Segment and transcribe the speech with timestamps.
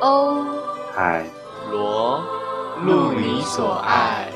[0.00, 0.44] 欧
[0.94, 1.24] 海
[1.72, 2.22] 罗，
[2.84, 4.28] 路你所爱。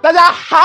[0.00, 0.58] 大家好，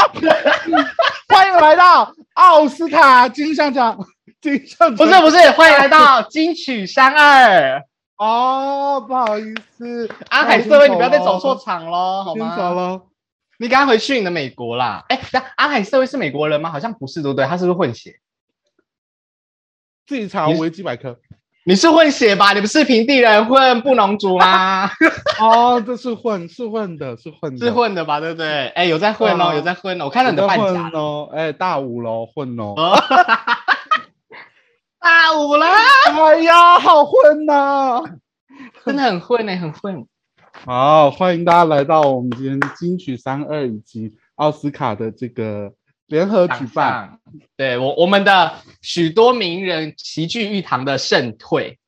[1.30, 3.96] 欢迎来到奥斯卡金像奖。
[4.42, 7.84] 金像不是不是，欢迎来到金曲三二。
[8.18, 12.56] 哦，不好意思，安海社会，你不要再走错场喽，好先吗？
[12.58, 13.02] 走喽。
[13.60, 15.04] 你赶快回去你的美国啦！
[15.10, 16.72] 哎，等下安海社会是美国人吗？
[16.72, 17.46] 好像不是，对不对？
[17.46, 18.16] 他是不是混血？
[20.06, 21.18] 自己查维基百科。
[21.66, 22.52] 你是混血吧？
[22.54, 24.90] 你不是平地人混布农族吗？
[25.40, 28.20] 哦，这是混，是混的，是混的，是混的吧？
[28.20, 28.68] 对不对？
[28.70, 30.06] 哎，有在混哦，啊有在混哦。
[30.06, 31.00] 我看到你的半混甲了。
[31.00, 32.74] 哦，哎，大五楼混哦。
[32.76, 32.98] 哦，
[35.00, 35.68] 大五啦，
[36.12, 38.02] 哎呀，好混呐！
[38.86, 40.06] 真的很混呢，很混。
[40.66, 45.72] 好，欢迎大家来到我们今天金曲三二以及奥斯卡的这个
[46.14, 47.18] 联合举办。
[47.58, 51.80] 对我我们的许多名人齐聚一堂的盛会。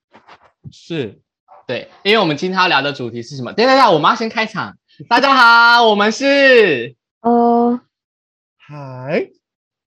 [0.72, 1.22] 是，
[1.68, 3.54] 对，因为我们今天要聊的主题是什么？
[3.54, 4.76] 等一下等，我们要先开场。
[5.08, 7.80] 大家好，我们是呃
[8.58, 9.30] 海，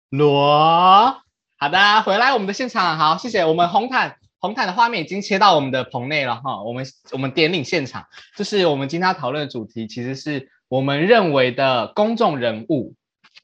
[0.08, 1.20] 罗。
[1.58, 3.44] 好的，回来我们的现场，好，谢谢。
[3.44, 6.62] 我们红毯红毯的画面已经切到我们的棚内了哈。
[6.62, 12.94] 我们我们典礼现场，就是我们今天要讨论的主题，其实是我们认为的公众人物。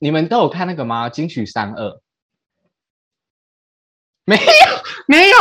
[0.05, 1.09] 你们都有看那个吗？
[1.09, 1.99] 金曲三二？
[4.27, 4.43] 没有，
[5.07, 5.37] 没有。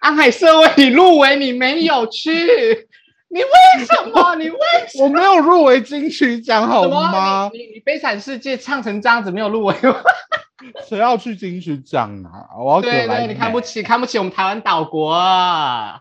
[0.00, 2.30] 安海社会，你入围，你没有去，
[3.28, 4.34] 你为什么？
[4.40, 5.04] 你为什么？
[5.04, 7.50] 我没有入围金曲奖好吗？
[7.52, 9.96] 你你你悲惨世界唱成这样子没有入围吗？
[10.88, 12.48] 谁要去金曲奖啊？
[12.58, 16.00] 我要对对，你看不起看不起我们台湾岛国啊！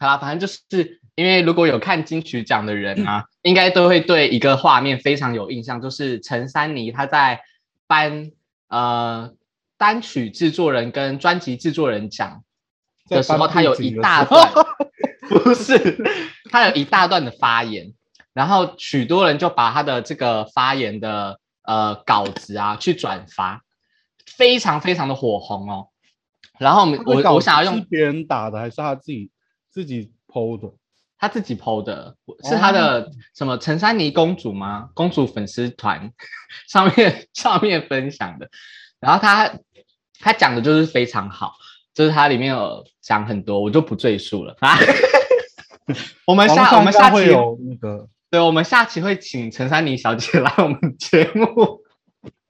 [0.00, 0.58] 好啦，反正就是
[1.18, 7.40] 因为如果有看金曲奖的人啊，应该都会对一个画面非常有印象，就是陈珊妮她在
[7.88, 8.30] 颁
[8.68, 9.32] 呃
[9.76, 12.44] 单曲制作人跟专辑制作人奖
[13.08, 14.48] 的时候，在颁他有一大段，
[15.28, 15.98] 不是，
[16.52, 17.92] 他有一大段的发言，
[18.32, 23.64] 然后许多人就把他的这个发言的呃稿子啊去转发，
[24.24, 25.88] 非常非常的火红哦。
[26.60, 29.32] 然后我我想要用是别人打的还是他自己
[29.68, 30.77] 自己 PO 的？
[31.18, 32.14] 他自己 PO 的，
[32.48, 34.90] 是他的什么陈珊妮公主吗？
[34.94, 36.12] 公主粉丝团
[36.68, 38.48] 上面上面分享的，
[39.00, 39.52] 然后他
[40.20, 41.54] 他讲的就是非常好，
[41.92, 44.78] 就是他里面有讲很多，我就不赘述了啊。
[46.26, 51.82] 我们下我们下期会有那个，对，我们下期会请陈珊妮小姐来我们节目。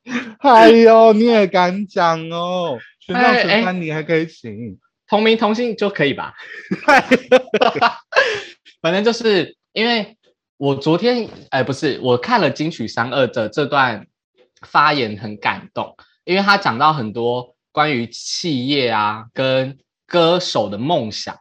[0.40, 2.78] 哎呦，你也敢讲哦？
[3.06, 6.34] 陈珊妮还可以请，同名同姓就可以吧？
[8.80, 10.16] 反正就是因为
[10.56, 14.06] 我昨天，哎，不是，我看了金曲三二的这段
[14.62, 21.36] 发言，很感动，因为他讲到很多关于企业啊跟歌手的梦想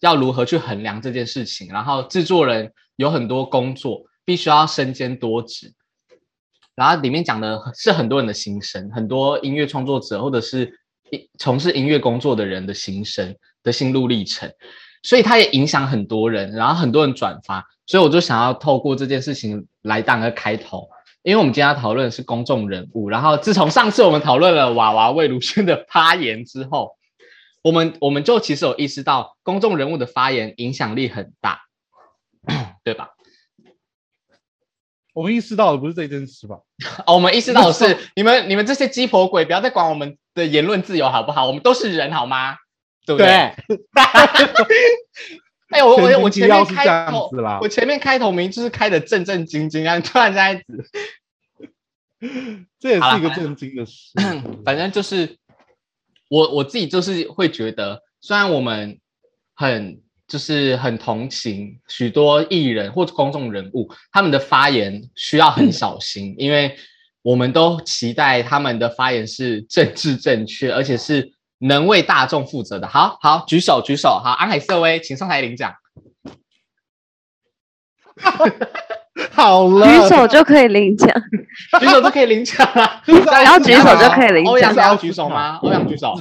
[0.00, 5.72] 要如何去衡量这件事情，然后制作人有很多工作必须要身兼多职，
[6.74, 10.72] 然后里面讲的是很多人的心声，很多音乐创作者或者是
[11.38, 14.50] 从事音乐工作的人的心声的心路历程，
[15.02, 20.88] 所以它也影响很多人，然后很多人转发，所以我就想要透过这件事情来当个开头，
[21.22, 26.96] 因为我们今天要讨论的是公众人物，然后自从上次我们讨论了娃娃魏如萱的发言之后，
[27.62, 31.60] 我们我们就其实有意识到公众人物的发言影响力很大，
[32.84, 33.10] 对吧？
[35.12, 36.58] 我们意识到的不是这件事吧？
[37.06, 41.46] 哦，我们意识到的是你们你们这些鸡婆鬼，不要再管我们的言论自由好不好？
[41.46, 42.56] 我们都是人好吗？
[43.06, 43.28] 对不对？
[45.70, 47.30] 哎，我我我前面开头
[47.60, 50.84] 我前面开头明就是开的正正经经啊，突然这样子，
[52.78, 54.12] 这也是一个震惊的事。
[54.64, 55.36] 反正就是
[56.28, 58.98] 我我自己就是会觉得，虽然我们
[59.54, 66.76] 很就是很同情许多艺人或者公众人物，他们的发言需要很小心，因为
[67.22, 72.86] 我们都期待他们的发言是政治正确，而且是能为大众负责的。
[72.88, 75.74] 好好举手举手，好，安海瑟薇，请上台领奖。
[79.32, 81.08] 好了，举手就可以领奖，
[81.80, 84.88] 举手就可以领奖了，只 只要举手就可以领欧阳奖。
[84.88, 85.58] 要举手吗？
[85.62, 86.14] 欧阳举手，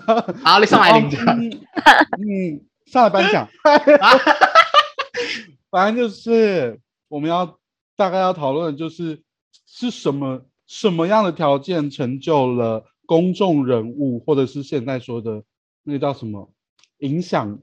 [0.43, 1.21] 好，你上来领奖。
[1.25, 3.47] 嗯，嗯上来颁奖。
[5.71, 6.79] 反正就是
[7.09, 7.57] 我们要
[7.97, 9.21] 大概要讨论的就是
[9.65, 15.43] 是什么什么样的条件成就了公众人物，或者是现在说的
[15.83, 16.51] 那个叫什么
[16.99, 17.59] 影响，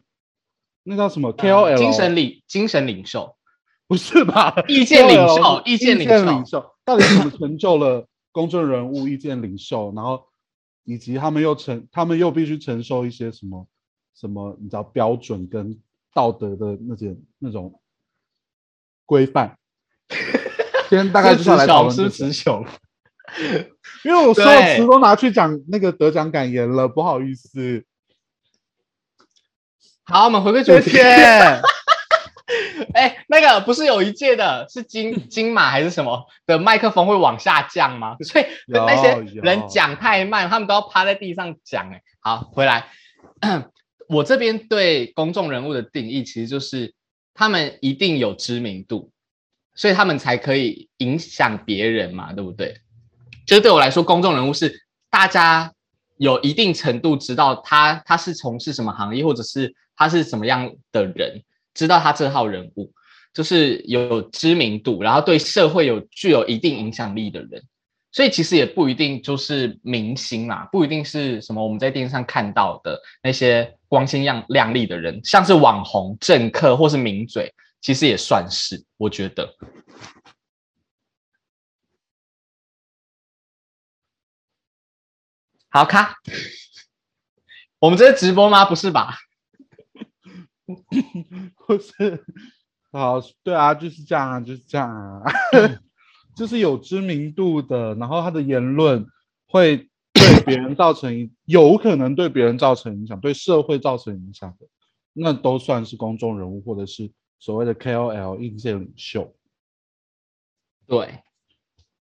[0.82, 3.36] 那叫什么 KOL 精神领精神领袖，
[3.86, 4.54] 不是吧？
[4.68, 10.24] 意见领袖，意见领袖，到底怎么成就了公众人物、 意见领袖，然后
[10.84, 13.66] 以及他们又承，他们又必须承受一些什么
[14.14, 15.80] 什么，你知道标准跟
[16.14, 17.80] 道德的那些那种
[19.06, 19.56] 规范。
[20.88, 22.66] 今天大概就是要来讨论是这个，词穷，
[24.04, 27.84] 因为我所有词都拿去讲那个得奖感言了，不好意思。
[30.04, 30.98] 好，我们回归主题。
[32.94, 38.16] 哎，那个不是有一届的是金 金马还是什么的麦克风会往下降吗？
[38.20, 41.88] 所以那些人讲太慢，他们都要趴在地上讲。
[41.90, 42.88] 哎，好，回来，
[44.08, 46.92] 我这边对公众人物的定义其实就是
[47.32, 49.10] 他们一定有知名度，
[49.74, 52.81] 所以他们才可以影响别人嘛，对不对？
[53.52, 55.70] 就是对我来说，公众人物是大家
[56.16, 61.42] 有一定程度知道他他是从事什么行业，或者是他是什么样的人，
[61.74, 62.90] 知道他这号人物
[63.34, 67.62] 就是有知名度，然后对社会有具有一定影响力的人。
[68.10, 77.52] 所以其实也不一定就是明星啦，不一定是什么我们在电视上看到的那些光鲜亮亮丽的人，像是网红、政客或是名嘴，
[77.82, 79.46] 其实也算是，我觉得。
[85.74, 86.16] 好，卡。
[87.78, 88.66] 我们这是直播吗？
[88.66, 89.16] 不是吧？
[91.66, 92.22] 不是，
[92.92, 95.32] 好，对啊，就是这样啊，就是这样啊，
[96.36, 99.06] 就是有知名度的，然后他的言论
[99.46, 104.66] 会对别人造成影，有可能对别人造成影响，对社会造成影响的，
[105.14, 109.34] 那都算是公众人物或者是所谓的 KOL 意见领袖。
[110.86, 111.22] 对，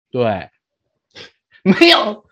[0.09, 0.49] 对，
[1.63, 2.25] 没有，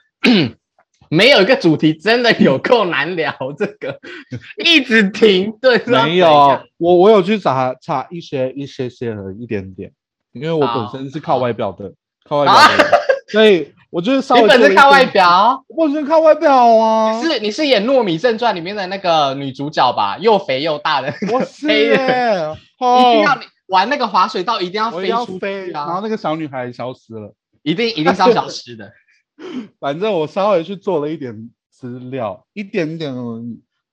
[1.09, 3.99] 没有一个主题真的有够难聊，这个
[4.63, 5.81] 一直停顿。
[5.85, 9.91] 没有，我我有去查查一些一些些的一点点，
[10.33, 11.93] 因为我本身是靠外表的，
[12.27, 12.87] 靠外表的人，
[13.29, 20.17] 所以我就是稍微你本身靠外，表，我本身靠外表啊，是你是演《糯米正传》里面的那个女主角吧？
[20.19, 25.85] 又肥又大的，我是黑人耶，一定要哦，你玩那个滑水道，一定要飞出飞，去啊！
[25.85, 27.33] 然后那个小女孩消失了。
[27.63, 28.89] 一定一定是要消失的。
[29.79, 33.13] 反正我稍微去做了一点资料，一点点。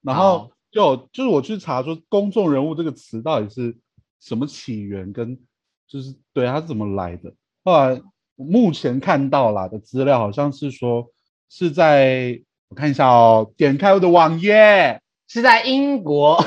[0.01, 3.75] 然后就就是我去查说公众人物这个词到底是
[4.19, 5.39] 什么起源，跟
[5.87, 7.33] 就是对它是怎么来的。
[7.63, 8.01] 后来
[8.35, 11.11] 目前看到啦的资料好像是说
[11.49, 16.43] 是在我看一下哦，点开我的网页，是在英国，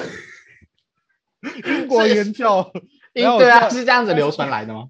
[1.65, 2.71] 英国研究，
[3.13, 4.89] 对啊，是这样子流传来的吗？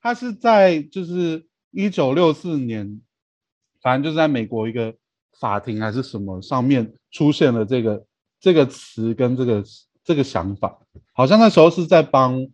[0.00, 3.00] 它是在就是一九六四年，
[3.86, 4.92] 反正就是在美国一个
[5.38, 8.04] 法庭还是什么上面出现了这个
[8.40, 9.62] 这个词跟这个
[10.02, 10.76] 这个想法，
[11.12, 12.44] 好像那时候是在帮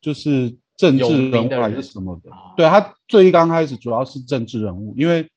[0.00, 2.54] 就是政治人人物还是什么的啊。
[2.56, 5.28] 对他最刚开始主要是政治人物，因为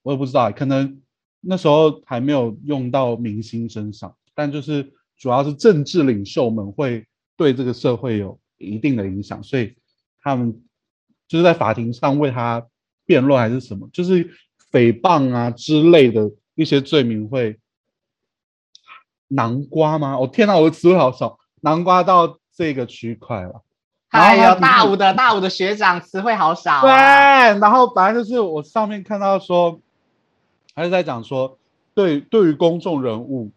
[0.00, 1.02] 我也不知道，可能
[1.42, 9.74] 那时候还没有用到明星身上，但就是主要是政治领袖们会对这个社会有一定的影响，所以
[10.22, 10.62] 他们
[11.28, 12.66] 就是在法庭上为他
[13.04, 14.30] 辩论还是什么，就是
[14.72, 17.58] 诽谤啊之类的一些罪名会
[19.28, 20.18] 南瓜吗？
[20.18, 23.62] 我、天哪，我的词汇好少，南瓜到这个区块了。
[24.10, 27.54] 然后哎呦，他不是大五的大五的学长词汇好少对，啊。
[27.54, 29.80] 然后反正就是我上面看到说，
[30.74, 31.58] 还是在讲说，
[31.94, 33.50] 对对于公众人物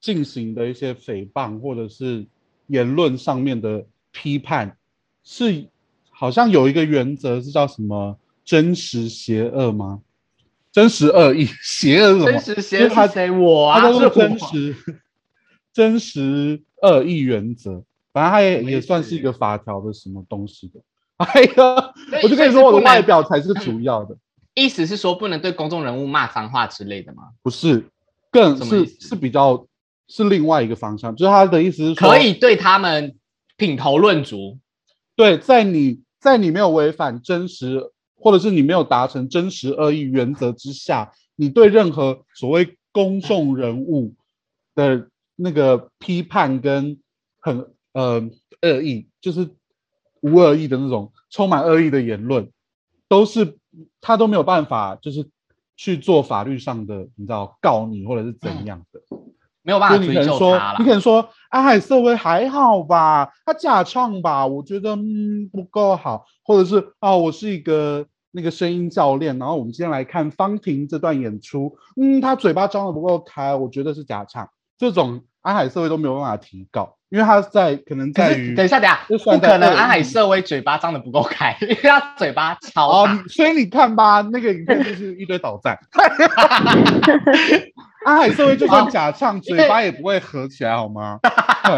[0.00, 2.26] 进行的一些诽谤或者是
[2.66, 4.76] 言论上面的批判，
[5.22, 5.68] 是
[6.10, 10.00] 好像有一个原则是叫什么真实邪恶吗？
[10.72, 12.32] 真实恶意， 邪恶是什么？
[12.32, 13.30] 真实邪恶他写是谁？
[13.30, 14.76] 我啊，他都是真实
[15.72, 20.80] 真实恶意原则，反正他也也算是一个法条的什么东西的。
[21.18, 24.16] 哎呀，我就跟你说，我的外表才是主要的，
[24.54, 27.24] 意思是说不能对公众人物骂脏话之类的吗？
[27.42, 27.84] 不是，
[28.30, 29.66] 更是是比较
[30.08, 33.14] 是另外一个方向，就是他的意思是说，可以对他们
[33.56, 34.58] 品头论足。
[35.14, 37.91] 对，在你在你没有违反真实，
[38.22, 44.14] 或者是你没有达成真实恶意原则之下，你对任何所谓公众人物
[44.76, 47.00] 的那个批判跟
[47.40, 48.22] 很呃
[48.62, 49.50] 恶意，就是
[50.20, 52.48] 无恶意的那种充满恶意的言论，
[53.08, 53.58] 都是
[54.00, 55.28] 他都没有办法，就是
[55.76, 59.00] 去做法律上的，你知道告你或者是怎样的。
[59.62, 60.90] 没有办法追究可能说，你可。
[60.92, 83.12] 能说阿海瑟薇还好吧，他假唱吧，我觉得嗯不够好，或者是啊，我是一个那个声音教练，然后我们今天来看方婷这段演出，嗯，他嘴巴张的不够开，我觉得是假唱，这种阿海瑟薇都没有办法提告，因为他在可能在于等一下，等一下，就不可能安海瑟薇嘴巴张的不够开，因为他嘴巴超哦，大。
[83.12, 85.78] 你所以你看吧，那个影片就是一堆倒赞。
[88.04, 91.18] 安海瑟薇就算假唱， 嘴巴也不会合起来，好吗？
[91.22, 91.76] 对，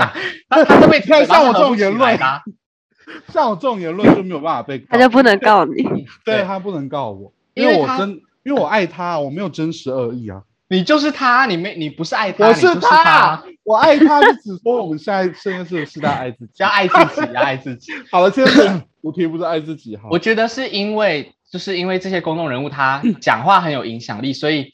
[0.49, 2.19] 他他这辈子你看像我这种言论
[3.33, 5.83] 像我这种言论就没有办法被他，就不能告你。
[6.25, 8.11] 对对他不能告我，因为我真，
[8.45, 10.43] 因为我爱他，我没有真实恶意啊。
[10.69, 16.53] 你就是他，你没你不是爱他，我是他，我爱他，是只说我们现在现在这个时代爱自己。
[16.57, 17.93] 要爱自己，要爱自己。
[18.11, 24.73] 好了，今天的主题不是爱自己哈，我觉得是因为，就是因为这些公众人物他讲话很有影响力，所以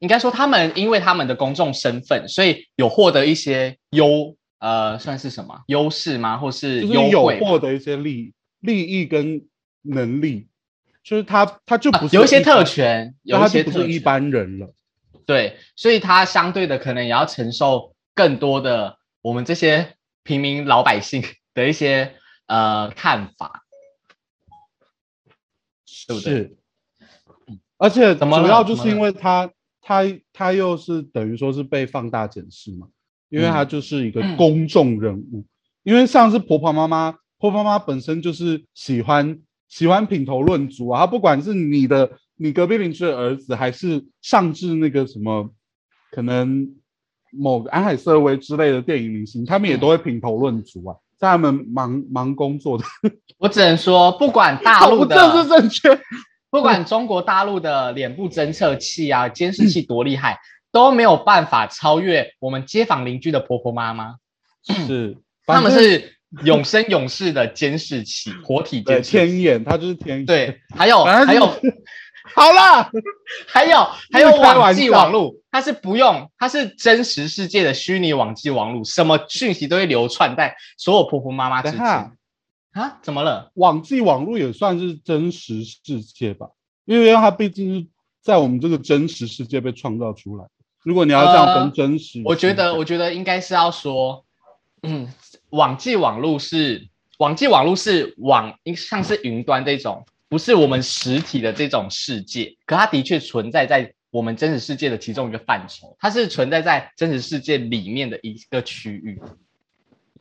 [0.00, 6.36] 应该说他们因为他们的公众身份，所以有获得一些优呃算是什么优势吗？
[6.36, 7.38] 或是就是有优惠？
[7.40, 9.42] 获得一些利利益跟
[9.82, 10.48] 能力，
[11.02, 14.74] 就是他他就不是、啊有一些特，权，有他一些特就不是一般人了。
[15.24, 21.22] 对，所以他相对的可能也要承受更多的我们这些平民老百姓
[21.54, 22.14] 的一些
[22.46, 23.62] 呃看法，
[26.08, 26.32] 对不对？
[26.32, 26.56] 是，
[27.78, 29.50] 而且怎么主要就是因为他
[29.82, 32.86] 他他又是等于说是被放大检视嘛，
[33.28, 35.44] 因为他就是一个嗯公众人物，
[35.82, 45.50] 因为像是婆婆妈妈，婆婆妈妈本身就是喜欢喜欢品头论足啊，他不管是你的你隔壁邻居的儿子，还是上至那个什么
[46.10, 46.74] 可能
[47.32, 52.84] 某个安海瑟薇之类的电影明星，他们也都会品头论足啊，在他们忙忙工作的
[53.38, 56.00] 我只能说，不管大陆的，不政治正确。
[56.50, 60.38] 不管中国大陆的脸部侦测器啊、监视器多厉害，
[60.72, 64.16] 都没有办法超越我们街坊邻居的婆婆妈妈。
[64.62, 65.16] 是，
[65.46, 69.10] 他们是永生永世的监视器，活体监视器。
[69.10, 71.46] 天眼，它就是天眼。，对，还有还有
[72.34, 72.90] 好了，
[73.48, 81.80] 还有还有网际网路，它是不用，它是真实世界的虚拟网际网路，什么讯息都会流窜在所有婆婆妈妈之间。
[82.72, 82.98] 啊？
[83.02, 83.50] 怎么了？
[83.54, 86.48] 网际网络也算是真实世界吧，
[86.84, 87.86] 因为它毕竟是
[88.22, 90.44] 在我们这个真实世界被创造出来。
[90.82, 94.24] 如果你要这样分呃真实，我觉得，我觉得应该是要说，
[94.82, 95.06] 嗯，
[95.50, 109.20] 网际网络是网际网络是网，像是云端这种，不是我们实体的这种世界，可它的确存在在我们真实世界的其中一个范畴，它是存在在真实世界里面的一个区域。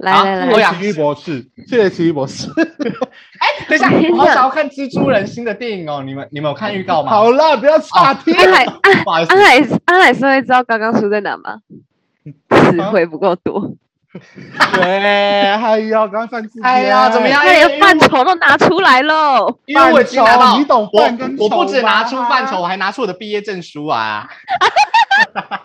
[0.01, 2.48] 好来来来，奇异博士，谢谢奇异博士。
[3.39, 7.10] 哎，等一下， 我好想要看蜘蛛人新的电影哦，你们你们有看预告吗？
[7.10, 8.34] 好了，不要岔题。
[8.34, 11.58] 安海安不好意思安，海安海是会知道刚刚输在哪吗？
[12.50, 13.74] 词汇不够多，
[14.74, 16.65] 对，哎呀，赶快犯字典。
[16.65, 19.60] 哎呀怎么样那连范畴都拿出来喽。
[19.65, 20.22] 因为我已经
[20.60, 24.29] 你懂我范跟我不止拿出范畴，我还拿出我的毕业证书啊。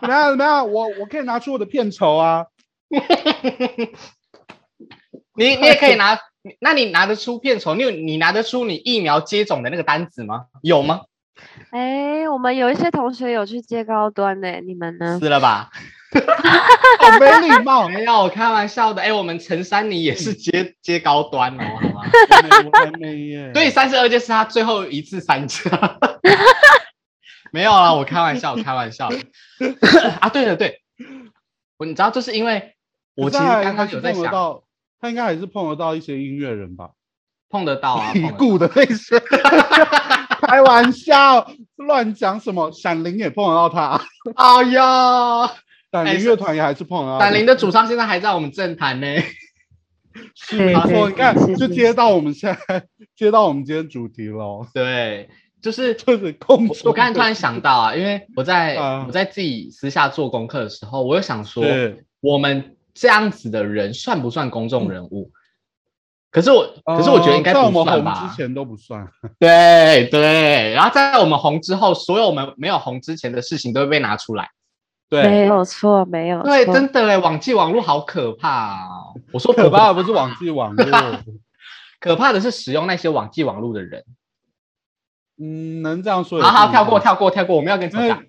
[0.01, 0.31] 怎么样？
[0.31, 0.73] 怎么样？
[0.73, 2.47] 我我可以拿出我的片酬啊。
[5.37, 6.19] 你你也可以拿，
[6.61, 7.75] 那你拿得出片酬？
[7.75, 10.47] 你有你拿得出你疫苗接种的那个单子吗？
[10.63, 11.03] 有吗？
[11.71, 15.19] 哎，我们有一些同学有去接高端呢，你们呢？
[15.19, 15.71] 死了吧？
[17.01, 17.89] 好没礼貌。
[17.89, 19.03] 没有，我开玩笑的。
[19.03, 22.03] 哎，我们陈珊妮也是接接高端哦，好吗？
[22.73, 23.51] 我没耶。
[23.53, 25.99] 对，三十二届是他最后一次参加。
[27.51, 29.11] 没有啦，我开玩笑，我开玩笑。
[30.21, 30.83] 啊，对了对，
[31.79, 32.75] 我你知道，就是因为
[33.17, 34.23] 我其实刚刚有在想，
[35.05, 36.93] 他应该还是碰得到一些音乐人吧？
[37.51, 39.21] 碰得到啊， 已故的那些，
[40.49, 41.47] 开玩笑，
[41.77, 42.73] 乱讲什么？
[42.73, 44.01] 闪灵也碰得到他，
[44.35, 45.47] 哎呀，
[45.93, 47.27] 闪灵乐团也还是碰得到他。
[47.27, 49.07] 胆灵的主唱现在还在我们政坛呢。
[50.35, 55.29] 是没错，你看就接到我们现在接到我们今天主题喽，对，
[55.61, 56.89] 就是就是公我众。
[56.89, 61.63] 我刚才突然想到啊，因为我在、啊我在自己私下做功课的时候，我又想说，
[62.21, 65.31] 我们这样子的人算不算公众人物？
[66.31, 68.37] 可是我，可是我觉得应该不算吧之。
[68.37, 69.07] 前都不算。
[69.39, 74.51] 对对，然后在我们红之后，所有我们没有红之前的事情都会被拿出来。
[75.09, 76.47] 对没对，有错，没有错。
[76.49, 79.15] 对，真的嘞，网际网络好可怕哦！
[79.33, 80.85] 我说可怕的不是网际网络，
[82.01, 84.05] 可怕的是使用那些网际网络的人。
[85.39, 86.43] 嗯，能这样说。
[86.43, 86.99] 好好，跳过，。
[86.99, 88.21] 跳过，跳过，我们要跟你吵架。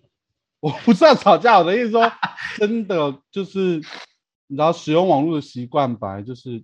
[0.60, 2.12] 我不是要吵架，我的意思说，
[2.58, 3.82] 真的就是，
[4.48, 6.64] 你知道使用网络的习惯本来就是，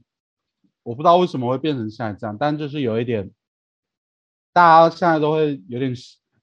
[0.83, 3.31] 我不知道为什么会变成现在这样，但就是有一点，
[4.53, 5.93] 大家现在都会有点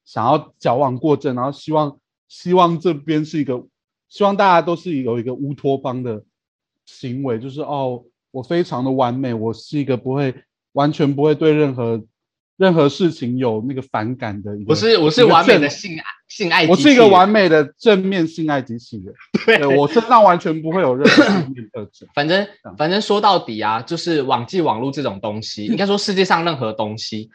[0.03, 3.65] 想要矫枉过正，然后希望希望这边是一个，
[4.09, 6.23] 希望大家都是有一个乌托邦的
[6.85, 10.43] 行为，就是哦，我非常的完美，我是一个不会
[10.73, 12.03] 完全不会对任何
[12.59, 14.65] 任何事情有那个反感的一个。
[14.67, 17.27] 我是我是完美的性爱性爱，我是一个完。
[17.27, 19.13] 美的正面性爱机器人，
[19.45, 22.05] 对我身上完全不会有任何负面特质。
[22.13, 22.45] 反正
[22.77, 27.29] 反正说到底啊，就是网际网络这种东西， 应该说世界上任何东西，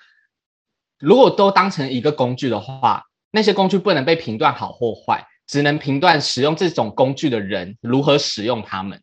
[1.00, 9.00] 如果都当成一个工具的话，那些工具不能被评断好或坏，只能评断使用这种工具的人如何使用它们。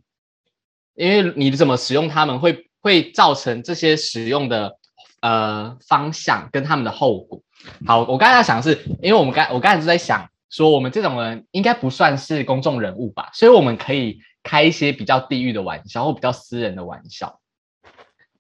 [0.94, 4.78] 因为你怎么使用它们会会造成这些使用的
[5.22, 7.42] 呃方向跟他们的后果。
[7.86, 17.40] 好，我刚才想的是，因为我们刚我刚才就在想说，我们这种人应该不算是公众人物吧，所以我们可以开一些比较地域的玩笑或比较私人的玩笑。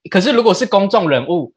[0.10, 1.54] 可是如果是公众人物，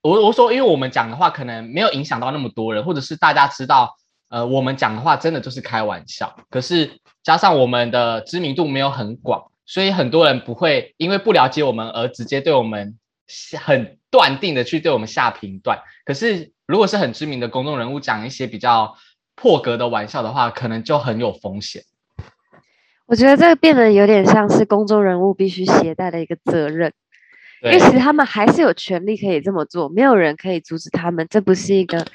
[0.00, 3.94] 我我说，因为我们讲的话可能没有影响到那么多人，或者是大家知道，
[4.30, 6.34] 呃，我们讲的话真的就是开玩笑。
[6.48, 12.98] 可是加上我们的知名度没有很广，所以很多人不会因为不了解我们而直接对我们
[13.60, 15.78] 很断定的去对我们下评断。
[16.04, 18.96] 可是如果是很知名的公众人物讲一些比较
[19.34, 21.82] 破格的玩笑的话，可能就很有风险。
[23.06, 26.92] 我觉得这个变得有点像是公众人物必须携带的一个责任，
[27.62, 32.06] 因为其实他们还是有权利可以这么做，没有人可以阻止他们，这不是一个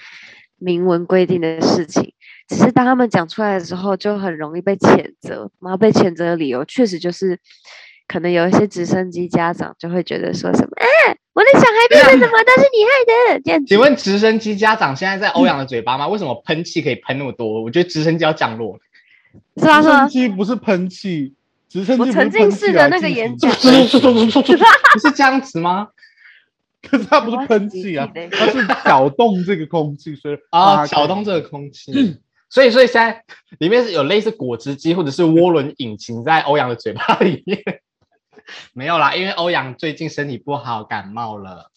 [0.57, 2.13] 明文规定的事情。
[2.47, 7.37] 只是当他们讲出来的时候，就很容易被谴责，然后被谴责的理由确实就是，
[8.07, 10.85] 可能有一些直升机家长就会觉得说什么，啊，
[11.33, 13.65] 我的小孩变成什么都是你害的，这样子。
[13.67, 16.07] 请问直升机家长现在在欧阳的嘴巴吗？
[16.07, 17.61] 为什么喷气可以喷那么多？
[17.61, 18.79] 我觉得直升机要降落。
[19.57, 19.81] 是吧？
[19.81, 20.07] 直升？
[20.07, 21.33] 机不是喷气，
[21.69, 23.57] 直升我机不是沉浸式的那个演讲 不
[24.99, 25.89] 是这样子吗？
[26.81, 31.91] 可是它不是喷气啊它是 搅动这个空气，所以啊，它搅动这个空气。
[32.49, 33.21] 所以，所以现在
[33.59, 37.61] 里面是有类似果汁机或者是涡轮引擎在欧阳的嘴巴里面。
[38.73, 41.71] 没有啦，因为欧阳最近身体不好，感冒了，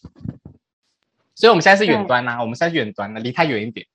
[1.35, 3.85] 所以我们现在是远端呐、我们现在是远端的，离他远一点。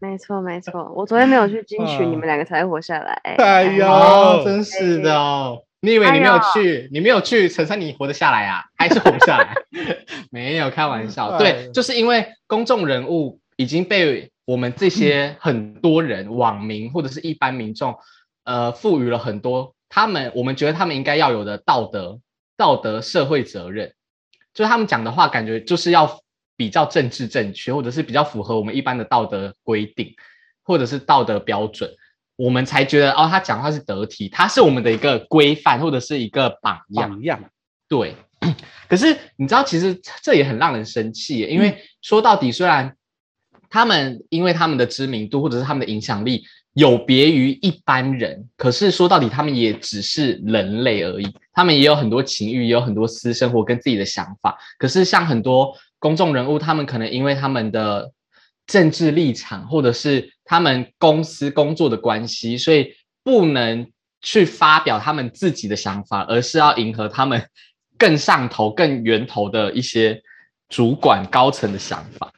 [0.00, 0.90] 没错，没错。
[0.94, 3.12] 我昨天没有去金曲，啊你们两个才会活下来。
[3.38, 5.62] 哎呀哦，真是的哦。
[5.82, 8.64] 你以为你没有去，你没有去，陈珊你活得下来啊？
[8.76, 9.54] 还是活不下来？
[10.30, 17.98] 没有开玩笑，哎对，就是因为公众人物已经被我们这些很多人、网民或者是一般民众，
[18.44, 22.18] 呃，赋予了很多他们我们觉得他们应该要有的道德、
[22.56, 23.92] 道德社会责任，
[24.54, 26.20] 就是他们讲的话，感觉就是要
[26.56, 30.14] 比较政治正确，或者是比较符合我们一般的道德规定，
[30.62, 31.90] 或者是道德标准。
[32.36, 37.10] 我们才觉得哦，他讲话是得体，他是我们的一个规范或者是一个榜样。
[37.10, 37.50] 榜样。
[37.88, 38.14] 对，
[38.88, 42.96] 可是你知道，其实这也很让人生气，因为 说到底，虽然
[43.68, 54.56] 他们因为他们的知名度或者是他们的影响力有别于一般人，可是说到底，他们也只是人类而已，他们也有很多情欲，也有很多私生活跟自己的想法。
[54.78, 58.12] 可是像很多公众人物，他们可能因为他们的
[58.66, 63.90] 政治立场，或者是他们公司工作的关系，所以不能
[64.22, 67.44] 去发表他们自己的想法，而是要迎合他们
[67.98, 70.22] 更上头、更源头的一些
[70.68, 72.32] 主管高层的想法，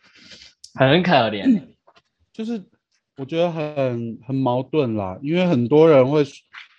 [0.74, 1.62] 很可怜。
[2.32, 2.62] 就是
[3.16, 6.24] 我觉得很很矛盾啦，因为很多人会，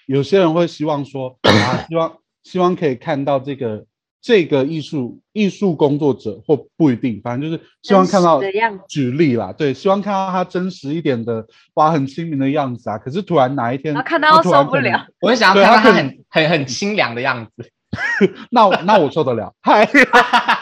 [0.07, 3.85] 有些人会希望说啊，希望希望可以看到这个
[4.21, 8.41] 这个艺术艺术工作者或不一定，反正就是希望看到
[8.87, 12.97] 举例啦，对，希望看到他真实一点的，哇，很亲民的样子啊。
[12.97, 17.69] 可是突然哪一天，然后看到受不了， 我很想要对他可看到他很很很清凉的样子。
[18.49, 19.85] 那我那我受得了，嗨，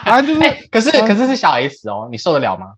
[0.04, 2.74] 反正就是哎，可是可是是小 S 哦，你受得了吗？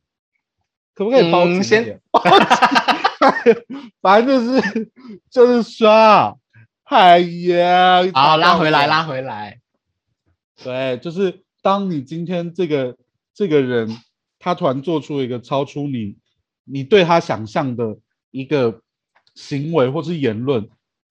[0.94, 2.00] 可不可以包紧一嗯先
[4.00, 4.92] 反正就是
[5.30, 6.38] 就是说，
[6.84, 9.60] 哎呀，好，拉回来，拉回来。
[10.62, 12.96] 对，就是当你今天这个
[13.34, 13.96] 这个人，
[14.38, 16.16] 他突然做出一个超出你
[16.64, 17.96] 你对他想象的
[18.30, 18.80] 一个
[19.34, 20.68] 行为或是言论，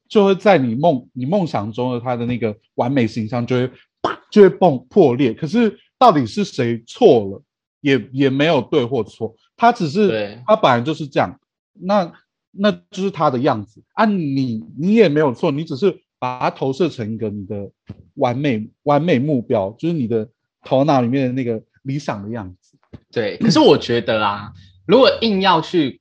[0.08, 3.68] 就会在你梦你梦想中的他的那个完美形象就会
[4.02, 5.34] 啪就会崩破裂。
[5.34, 7.44] 可是到底是谁错了，
[7.82, 11.40] 也也没有对或错，他只是对他本来就是这样，
[11.74, 12.12] 那
[12.52, 17.72] 那就是他的样子啊你，你也没有错，你只是把它投射成一个你的
[18.16, 20.30] 完美完美目标，就是你的
[20.64, 22.78] 头脑里面的那个理想的样子。
[23.12, 24.54] 对，可是我觉得啊，
[24.86, 26.00] 如果硬要去，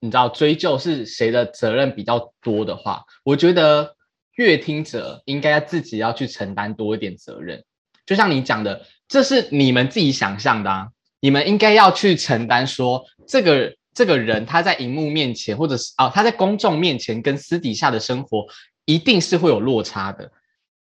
[0.00, 3.96] 你知道追究是谁的责任比较多的话，我觉得
[4.36, 7.64] 乐听者应该自己要去承担多一点责任。
[8.04, 10.88] 就像你讲的，这是你们自己想象的啊，
[11.22, 18.44] 你们应该要去承担说这个这个人他在荧幕面前，或者是啊他在公众面前跟私底下的生活
[18.84, 20.30] 一定是会有落差的。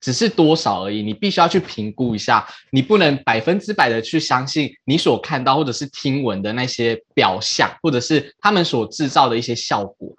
[0.01, 1.01] 只是多少而已。
[1.01, 10.13] 你必须要去评估一下，你不能百分之百的去相信你所看到或者是听闻的那些表象，或者是他们所制造的一些效果。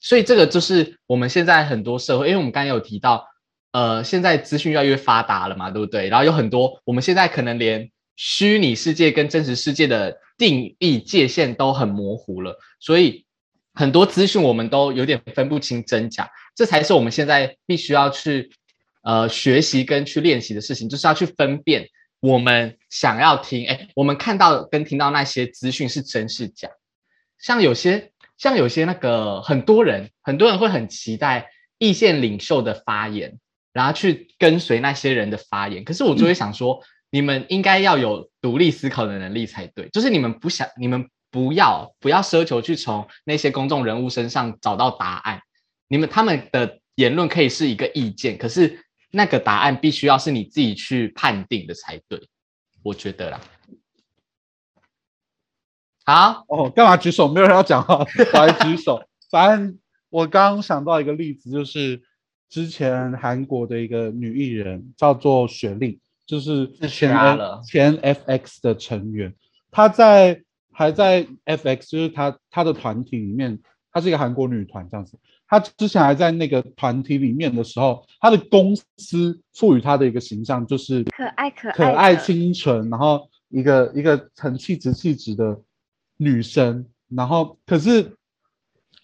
[0.00, 3.24] 所以这个就是我们现在很多社会，因为我们刚刚有提到，
[3.70, 6.08] 呃，现在资讯越来越发达了嘛，对不对？
[6.08, 13.24] 然后有很多，我们现在可能连虚拟世界跟真实世界的定义界限都很模糊了，所以
[13.72, 16.28] 很多资讯我们都有点分不清真假。
[16.54, 18.50] 这才是我们现在必须要去
[19.02, 21.88] 呃学习跟去练习的事情，就是要去分辨
[22.20, 26.68] 我们想要听，哎，我们看到跟听到那些资讯是真是假，
[27.38, 28.12] 像有些。
[28.36, 33.36] 像有些那个很多人，很多人会很期待意见领袖的发言，
[33.72, 35.82] 然后去跟随那些人的发言。
[35.82, 39.88] 可是我就会想说，你们应该要有独立思考的能力才对。
[39.90, 45.40] 就是你们不想，你们不要不要奢求去从那些公众人物身上找到答案。
[45.88, 52.28] 你们他们的言论可以是一个意见，可是那个答案必须要是你自己去判定的才对。
[52.82, 53.40] 我觉得啦。
[56.04, 57.28] 好哦，干嘛举手？
[57.28, 59.02] 没有人要讲话，我还举手。
[59.30, 62.02] 反正我刚想到一个例子，就是
[62.48, 67.12] 之前韩国的一个女艺人叫做雪莉，就是前
[67.66, 69.34] 前 FX 的成员。
[69.72, 73.58] 她在还在 FX，就是她她的团体里面，
[73.90, 75.18] 她是一个韩国女团这样子。
[75.48, 85.60] 她之前还在那个团体里面的时候，她的公司赋予她的一个形象就是可爱可爱可爱清纯，然后一个一个很气质气质的。
[86.20, 88.16] 女生，然后可是，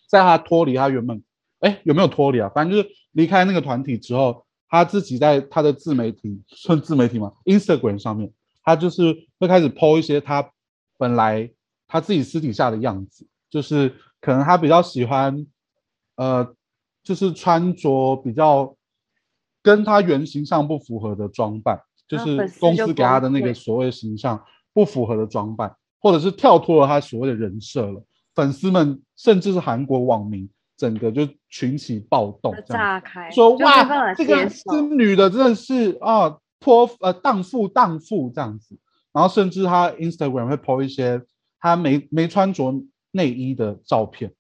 [0.09, 1.23] 在她脱离她原本，
[1.61, 2.51] 哎，有没有脱离啊？
[2.53, 8.33] 反正就是离开那个团体之后，她自己在他的自媒体，算自媒体吗？Instagram 上面，
[8.65, 10.51] 他就是会开始 po 一些他
[10.99, 11.49] 本来
[11.87, 15.47] 他自己私底下的样子，就是可能他比较喜欢，
[16.17, 16.57] 呃，
[17.05, 18.75] 就是穿着比较
[19.63, 25.77] 跟他原形上不符合的装扮，就是公司给他的那个所谓形象不符合的装扮。
[26.01, 38.79] 或者是跳脱了他所谓的人设了，粉丝们甚至是韩国网民，整个就群起暴动，炸开，说哇，这个这女的真的是啊，泼呃荡妇荡妇这样子，
[39.13, 41.23] 然后甚至她 Instagram 会 po 一些
[41.61, 42.75] 她没没穿着
[43.11, 44.33] 内衣的照片，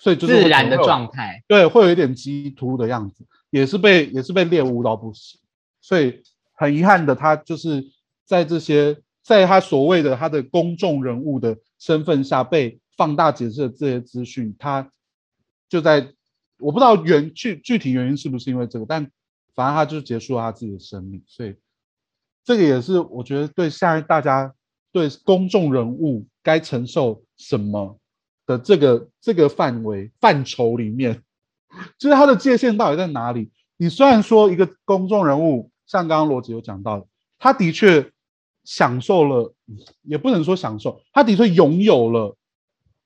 [0.00, 5.40] 所以就是自然的状态，对，会有一点激突的样子，也是被也是被猎污到不行，
[5.80, 6.22] 所以
[6.54, 7.84] 很遗憾的，她就是
[8.24, 8.96] 在这些。
[9.26, 14.88] 在她所谓的她的公众人物的身份下被放大解释的这些资讯，他
[15.68, 16.12] 就在
[16.58, 19.10] 我不知道原具具体原因是不是因为这个，但
[19.54, 21.54] 反正他就结束了他自己的生命，所以
[22.44, 24.54] 这个也是我觉得对现在大家
[24.92, 27.98] 对公众人物该承受什么
[28.46, 31.22] 的这个这个范围范畴里面，
[31.98, 33.50] 就是他的界限到底在哪里？
[33.76, 37.06] 你虽然说一个公众人物，像刚刚罗辑有讲到的，
[37.38, 38.10] 他的确。
[38.68, 39.54] 享受了，
[40.02, 42.36] 也不能说享受，他的确拥有了，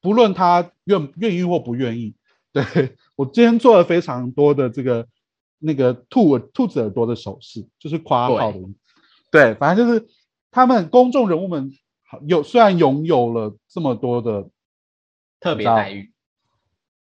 [0.00, 2.14] 不论他愿愿意或不愿意。
[2.52, 5.06] 对我今天做了非常多的这个
[5.58, 8.74] 那个兔兔子耳朵的手势，就是夸号的意思。
[9.30, 10.08] 对，反正就是
[10.50, 11.70] 他们公众人物们
[12.26, 14.48] 有虽然拥有了这么多的
[15.38, 16.12] 特别待遇，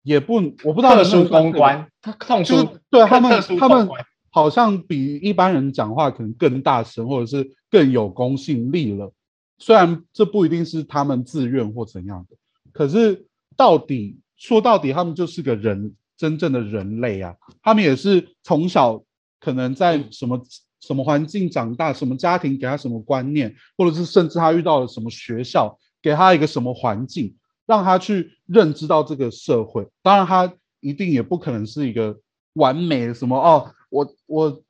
[0.02, 1.88] 也不我不知道特殊公关，
[2.46, 3.90] 就是对他们他们。
[4.36, 9.14] 好像比一般人讲话可能更大声，或者是更有公信力了。
[9.60, 12.36] 虽然这不一定是他们自愿或怎样的，
[12.72, 17.36] 可是到底说到底，他们就是个人，真正的人类啊。
[17.62, 19.04] 他们也是从小
[19.40, 20.42] 可能在什么
[20.80, 29.88] 什么环境长大，什么家庭给他什么观念，或者是甚至他遇到了什么学校给他一个什么环境，让他去认知到这个社会。
[30.02, 32.20] 当然，他一定也不可能是一个
[32.54, 33.74] 完美的什么哦。
[33.90, 34.62] 我我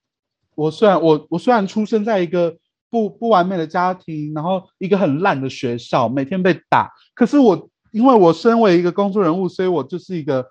[0.56, 2.56] 我虽然我我虽然出生在一个
[2.92, 10.50] 不不完美的家庭，然后一个很烂的学校，每天被打，可是我因为我身为一个公众人物，所以我就是一个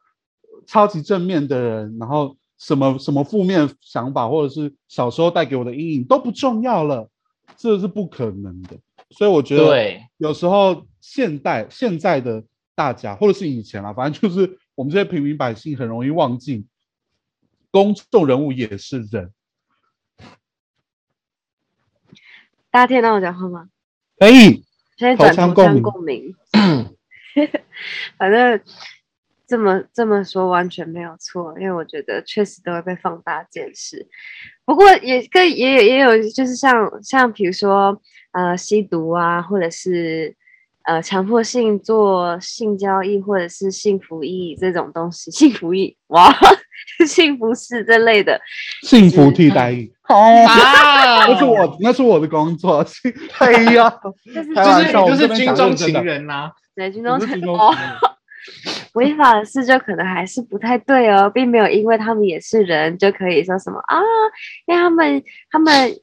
[0.65, 7.11] 超级正面的人，然后什么什么负面想法或者是小时候带给我的阴影都不重要了，
[7.57, 8.79] 这是不可能的。
[9.11, 12.45] 所以我觉得，有时候现代现在的
[12.77, 16.65] 大家，或者是以前啊，反正就是我们这些平民百姓很容易忘记。
[17.73, 19.33] 公众人物也是人，
[22.71, 23.69] 大家听得到我讲话吗？
[24.17, 24.63] 可以，
[24.97, 26.37] 现在转头腔共鸣。
[28.19, 28.61] 反正
[29.47, 34.07] 这么这么说完全没有错，因为我觉得确实都会被放大见识。
[34.65, 38.01] 不过也跟也也有，就是像像比如说
[38.33, 40.35] 呃吸毒啊，或者是
[40.85, 46.35] 呃强迫性做性交易或者是性服役这种东西， 性服役哇。
[47.07, 48.41] 幸福式这类的，
[48.83, 49.93] 幸福替代役。
[50.09, 52.85] 哦，啊那是我，那是我的工作。
[52.85, 53.93] 幸 哎呀，
[54.35, 57.49] 就是开就是军中情人呐、对军中情人
[58.95, 64.01] 违法的事就可能还是不太对哦，并没有因为他们也是人就可以说什么啊，
[64.67, 65.97] 因为他们他们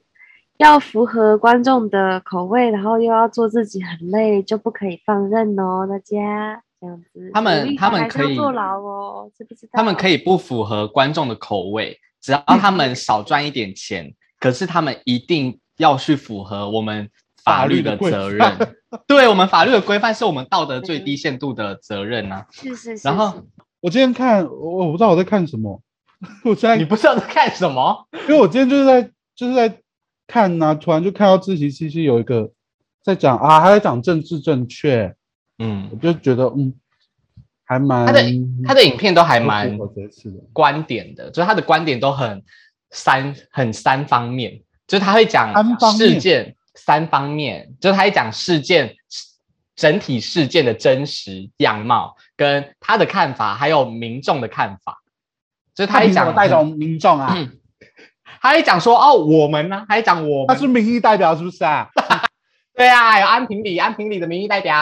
[0.59, 7.31] 要符合观众的口味，然后又要做自己很累，就不可以放任哦，大家这样子。
[7.33, 9.71] 他们他们可以坐牢哦，知不知道？
[9.73, 17.09] 他们可以不符合观众的口味，只要他们少赚一点钱，可是他们一定要去符合我们
[17.41, 18.53] 法律的责任。
[19.07, 22.45] 对我们法律的规范是我们道德最低限度的责任啊。
[22.51, 23.33] 是是是，然后
[23.79, 25.81] 我今天看，我我不知道我在看什么。
[26.43, 28.05] 我现在你不知道在看什么？
[28.27, 29.73] 因为我今天就是在就是在
[30.29, 32.51] 看呐、突然就看到自习七七有一个
[33.03, 35.15] 在讲啊，他在讲政治正确，
[35.57, 35.89] 嗯。
[35.91, 36.71] 我，就觉得嗯，
[37.65, 38.21] 还蛮他的
[38.63, 39.75] 他的影片都还蛮
[40.53, 42.43] 观点的，就是他的观点都很
[42.91, 45.51] 三很三方面，就是他会讲
[45.97, 48.95] 事件三方面，就是他会讲事件
[49.75, 55.01] 整体事件的真实样貌，跟他的看法，还有民众的看法，
[55.73, 57.33] 就是他他凭什会讲带动民众啊？
[57.35, 57.58] 嗯
[58.41, 61.89] 他会讲说哦我们呢，他会讲我们，他是民意代表是不是啊？
[62.75, 64.73] 对啊，有安平里安平里的民意代表，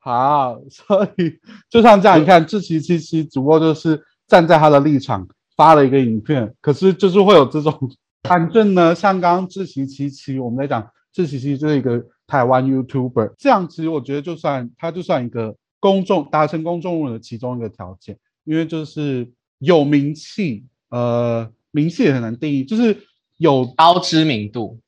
[0.00, 7.78] 好，所以就像这样，你看志奇七七只不过就是站在他的立场发了一个影片，可是就是会有这种，
[8.22, 24.80] 反正呢，像刚刚志奇七七，我们在讲志奇七七就是一个台湾 YouTuber，这样其实我觉得就算他就算一个公众达成公众人的其中一个条件，因为就是有名气，呃，名气也很难定义，就是有高知名度，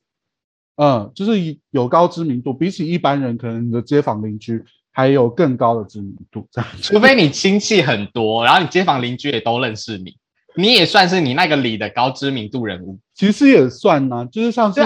[0.75, 6.69] 嗯，就是有高知名度，比起一般人，可能你的街坊邻居还有更高的知名度，这样。
[6.81, 10.17] 除非你亲戚很多，然后你街坊邻居也都认识你，
[10.55, 12.99] 你也算是你那个里的高知名度人物。
[13.15, 14.81] 其实也算呐、就是像是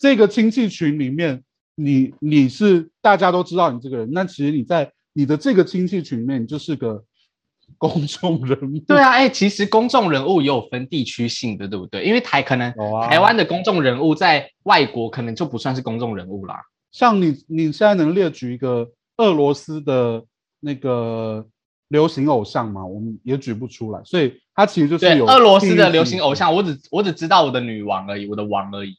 [0.00, 1.42] 这个亲戚群里面，
[1.76, 7.04] 你你是大家都知道你这个人，那其实你在你的这个亲戚群里面，你就是个
[7.78, 8.78] 公众人物。
[8.86, 12.04] 对啊，哎、其实公众人物也有分地区性的，对不对？
[12.04, 12.70] 因为台可能
[13.08, 16.60] 台湾的公众人物在外国可能就不算是公众人物啦。
[16.90, 18.88] 像你你现在能列举一个
[19.18, 20.24] 俄罗斯的
[20.60, 21.46] 那个
[21.88, 22.84] 流行偶像吗？
[22.84, 28.96] 我们也举不出来，所以他其实就是对，有俄罗斯的流行偶像，我只我只知道我的女王而已，我的王而已。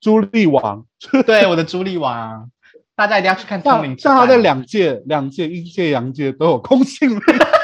[0.00, 0.84] 朱莉王。
[1.26, 2.50] 对，我的朱莉王，
[2.96, 7.22] 大家一定要去看《通灵像像他在两届、两届、阴界、阳界都有公信力。
[7.28, 7.57] 哎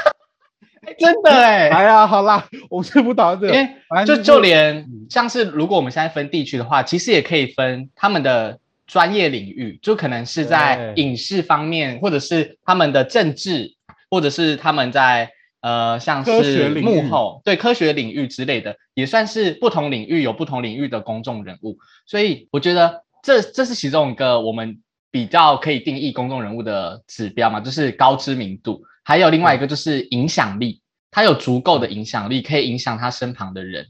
[0.99, 1.83] 真的哎、哎。
[1.83, 5.05] 呀，好啦，我先不讨论这个，因为就就连嗯。
[5.09, 13.75] 像是如果我们现在分地区的话，其实也可以分他们的专业领域，就可能是在影视方面，或者是他们的政治，
[14.09, 15.29] 或者是他们在
[15.61, 21.77] 呃像是幕后对科学领域之类的，也算是不同领域有不同领域的公众人物。
[22.07, 24.79] 所以我觉得这这是其中一个我们
[25.11, 30.81] 比较可以定义公众人物的指标嘛，就是高知名度，还有另外一个就是影响力。
[31.15, 33.87] 他有足够的影响力，可以影响他身旁的人。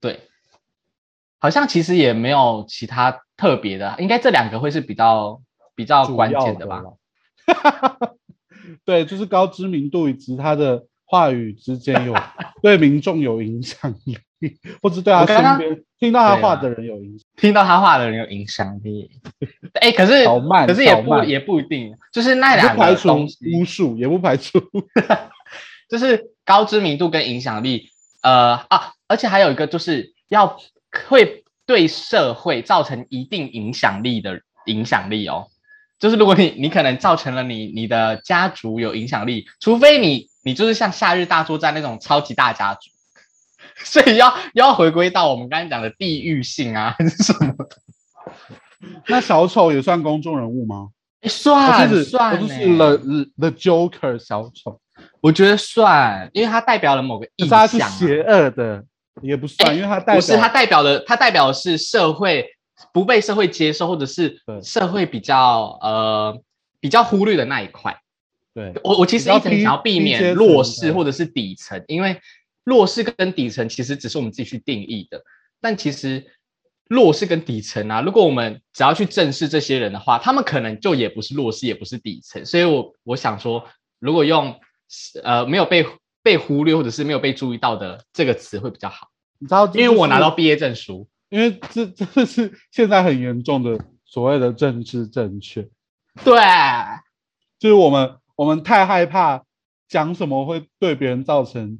[0.00, 0.20] 对，
[1.40, 5.42] 好像其实也没有其他特别的，应该这两个会是比较
[5.74, 6.80] 比较主关键的吧？
[6.80, 6.92] 啦？
[8.84, 12.14] 对，就是高知名度以及他的话语之间有
[12.62, 14.16] 对民众有影响力，
[14.80, 17.26] 或者对他身边听到他话的人有影响。
[17.36, 19.10] 听到他话的人有影响力。
[19.80, 24.60] 哎，可是 好慢可是也不也不一定，就是那也两个不排除东西，巫术，也不排除。
[25.90, 27.90] 就是高知名度跟影响力，
[28.22, 30.56] 呃啊，而且还有一个就是要
[31.08, 35.48] 会对社会造成一定影响力的影响力哦。
[35.98, 42.80] 就是如果你你可能造成了你你的家族有影响力，除非你你就是像夏日大作战那种超级大家族，
[43.84, 47.68] 所以要要回归到我们刚才讲的地域性啊，还是什么的？
[49.08, 50.88] 那小丑也算公众人物吗？
[51.28, 52.96] 算是算就是 the
[53.36, 54.80] the Joker 小丑，
[55.20, 57.78] 我觉得算，因为它代表了某个意可是他是。
[57.78, 58.84] 邪恶的，
[59.22, 62.46] 也不算，哎因为它代表不是，它代表的，它代表的是社会
[62.92, 66.40] 不被社会接受，或者是社会比较呃
[66.80, 68.00] 比较忽略的那一块。
[68.54, 72.20] 对我我其实一直想要避免弱势或者是底层，因为
[72.64, 75.22] 弱势跟底层其实只是我们自己去定义的，
[75.60, 76.24] 但其实
[76.88, 82.44] 弱势跟底层啊，如果我们只要去正视这些人的话，他们可能就也不是弱势，也不是底层。
[82.44, 83.64] 所以我我想说，
[84.00, 84.58] 如果用
[85.22, 85.86] 呃没有被
[86.22, 91.08] 被忽略或者是没有被注意到的这个词会比较好，你知道这因为我拿到毕业证书。
[91.30, 95.62] 因为这这是现在很严重的所谓的政治正确，
[96.24, 96.34] 对，
[97.56, 99.44] 就是我们我们太害怕
[99.88, 101.78] 讲什么会对别人造成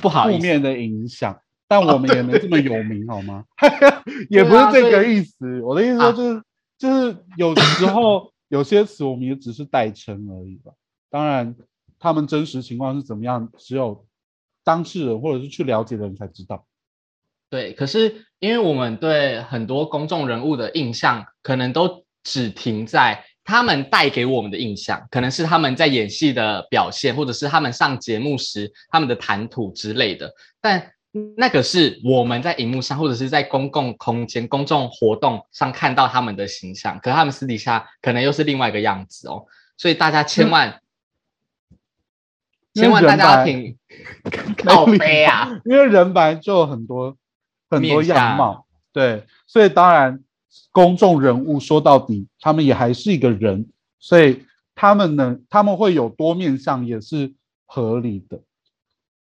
[0.00, 3.44] 不好，负面的影响，但我们也没这么有名，好吗？
[4.30, 5.60] 也不是这个意思。
[5.60, 6.42] 我的意思就是，
[6.78, 10.72] 就是有时候有些词我们也只是代称而已吧。
[11.10, 11.54] 当然，
[11.98, 14.06] 他们真实情况是怎么样，只有
[14.64, 16.66] 当事人或者是去了解的人才知道。
[17.50, 30.30] 对，可是因为我们对很多公众人物的印象，可能都只停在他们带给我们的印象，可能是他们在演戏的表现，或者是他们上节目时他们的谈吐之类的。
[30.60, 30.92] 但
[31.38, 39.46] 那个是我们在荧幕上，或者是在公共空间、公众活动上看到他们的形象，可他们私底下可能又是另外一个样子哦。
[39.78, 40.82] 所以大家千万，
[42.80, 43.50] 千万大家要人白
[44.30, 45.60] 挺靠背啊！
[45.64, 47.16] 因为人本来就有很多
[47.70, 50.20] 很多样貌，对，所以当然
[50.72, 53.66] 公众人物说到底，他们也还是一个人，
[53.98, 57.32] 所以他们呢，他们会有多面相也是
[57.66, 58.40] 合理的。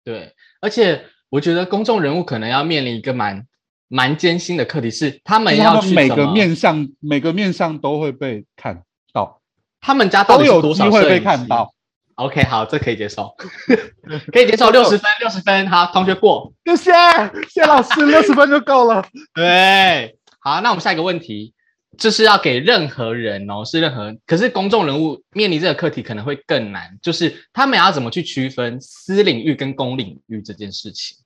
[0.05, 3.47] 对，而且我觉得公众人物可能要面临一个蛮
[3.89, 9.41] 蛮艰辛的课题，是他们要去每个面相，每个面相都会被看到，
[9.81, 11.73] 他们家到都有多机会被少摄影机看到。
[12.17, 13.35] OK，好，这可以接受，
[14.33, 16.51] 可以接受，六十分，六十分，好，同学过。
[16.65, 16.93] 谢谢
[17.51, 19.07] 谢老师， 六十分就够了。
[19.35, 21.53] 对，好，那我们下一个问题，
[21.99, 31.19] 就是要给任何人哦，是任何，可是公众人物面临这个课题可能会更难，就是他们要怎么去区分私领域跟公领域这件事情，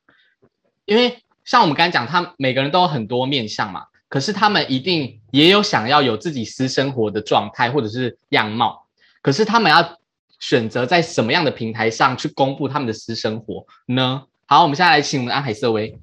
[0.86, 8.86] 因为像我们刚才讲，他每个人都有很多面相嘛，可是他们一定也有想要有自己私生活的状态或者是样貌，
[9.22, 9.99] 可是他们要
[10.40, 14.24] 选择在什么样的平台上去公布他们的私生活呢？
[14.46, 16.00] 好，我们现在来请我们的安海瑟薇。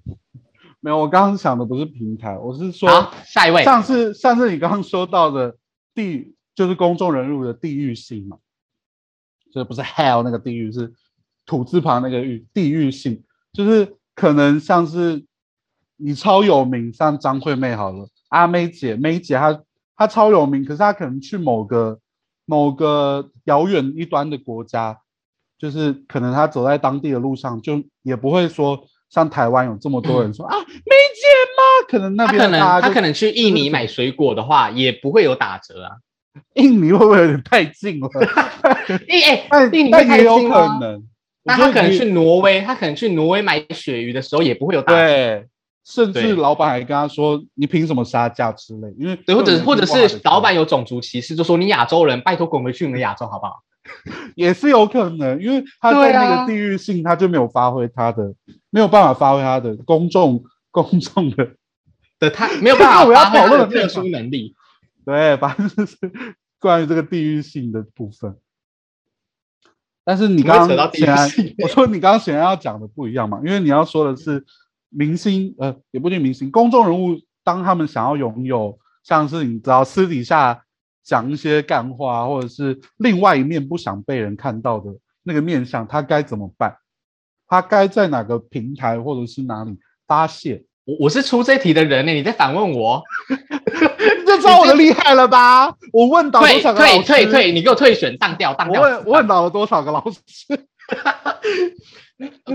[0.79, 3.63] 没有，我刚刚想的不是平台，我是说好，下一位。
[3.63, 5.57] 上次上次你刚刚说到的
[5.93, 8.37] 地，就是公众人物的地域性嘛，
[9.51, 10.93] 这不是 hell 那个地狱，是
[11.45, 15.25] 土字旁那个域，地域性，就是可能像是
[15.97, 19.63] 你超有名，像张惠妹好了，阿妹姐，妹姐她
[19.95, 21.99] 她超有名，可是她可能去某个
[22.47, 24.97] 某个遥远一端的国家，
[25.59, 31.87] 就是可能他走在当地的路上，就也不会说像台湾有这么多人说、 啊，梅姐吗？
[31.87, 35.91] 可能那他可能他可能去印尼买水果的话，也不会有打折啊。
[36.55, 38.09] 印尼会不会有点太近了？
[39.09, 41.03] 印哎， 但印尼也有可能。
[41.43, 44.99] 那他可能去挪威，他可能去挪威买鳕鱼的时候也不会有打折。
[44.99, 45.47] 对，
[45.89, 53.63] 甚至老板还跟他说：“你凭什么杀价之类？”因为对，或者或者是老板有种族歧视，就说你亚洲人，拜托滚回去你的亚洲好不好？
[54.35, 58.33] 也是有可能，因为他在那个地域性，他就没有发挥他的，
[58.69, 61.51] 没有办法发挥他的公众公众的
[62.19, 64.53] 的他 没有办法我要讨论的特殊能力。
[65.05, 65.95] 对，反正就是
[66.59, 68.35] 关于这个地域性的部分。
[70.03, 74.43] 但是你怎么会刚扯到地域刚显然性，我说你刚刚显然要讲的不一样嘛，因为你要说的是
[74.97, 80.63] 明星，呃，也不一定明星，公众人物，当他们想要拥有，像是你知道私底下
[81.03, 86.75] 讲一些干话，或者是另外一面不想被人看到的那个面相，他该怎么办？
[87.47, 90.65] 他该在哪个平台或者是哪里发泄？
[90.85, 93.03] 我我是出这题的人呢，你在反问我？
[93.29, 95.67] 你就知道我的厉害了吧？
[95.93, 97.03] 我问倒多退少个老师？
[97.03, 98.81] 退退退，你给我退选，当掉当掉。
[98.81, 100.67] 我问我问倒了多少个老师？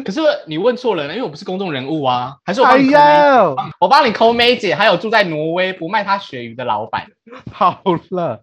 [0.05, 7.07] 可是你问错人了，因为我不是公众人物啊，还是我帮哎你抠妹呀，我帮你抠妹姐，还有住在挪威不卖她鳕鱼的老板。
[7.53, 8.43] 好了，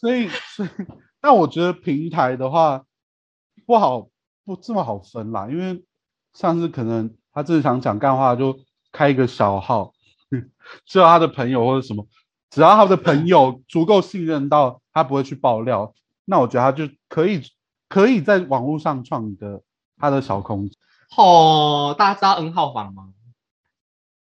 [0.00, 0.68] 所以所以，
[1.20, 2.84] 但我觉得平台的话
[3.66, 4.08] 不好
[4.44, 5.82] 不这么好分啦，因为
[6.32, 8.60] 上次可能他正常讲干话就
[8.92, 9.92] 开一个小号，
[10.86, 12.06] 只有他的朋友或者什么，
[12.50, 15.92] 只要他的朋友足够信任到他不会去爆料，
[16.24, 17.42] 那我觉得他就可以
[17.88, 19.62] 可以在网络上创一个
[19.98, 20.76] 他的小空间。
[21.16, 23.04] 哦，大家知道 N 号房吗？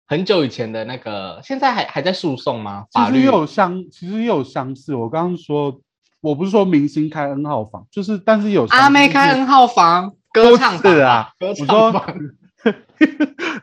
[0.08, 2.86] 很久以前的那个，现在还还在诉讼吗？
[2.92, 4.94] 法律其实也有相，其实也有相似。
[4.94, 5.80] 我刚刚说，
[6.20, 12.14] 我不是说明星开 N 号房，就是但是有阿妹开 N 号房，歌唱房是啊，歌唱房，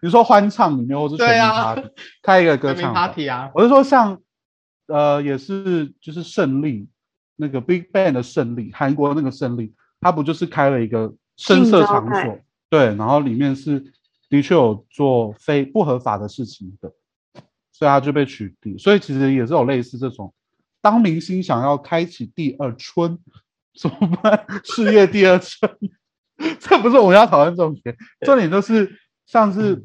[0.02, 1.76] 你说欢唱里面或是全民对啊
[2.22, 4.20] 开一个歌歌唱，party 啊，我是说像
[4.88, 6.90] 呃也是就是胜利
[7.38, 12.40] 那个 Big Bang 的胜利，韩国那个胜利，他不就是开了一个声色场所？
[12.70, 13.80] 对，然后里面是
[14.30, 16.92] 的确有做非不合法的事情的，
[17.72, 18.78] 所以他就被取缔。
[18.80, 20.34] 所以其实也是有类似这种，
[20.82, 23.20] 当明星想要开启第二春
[23.80, 24.46] 怎么办？
[24.66, 25.72] 事业第二春，
[26.60, 27.96] 这不是我们要讨论重点，
[28.26, 28.92] 重点就是
[29.26, 29.84] 像是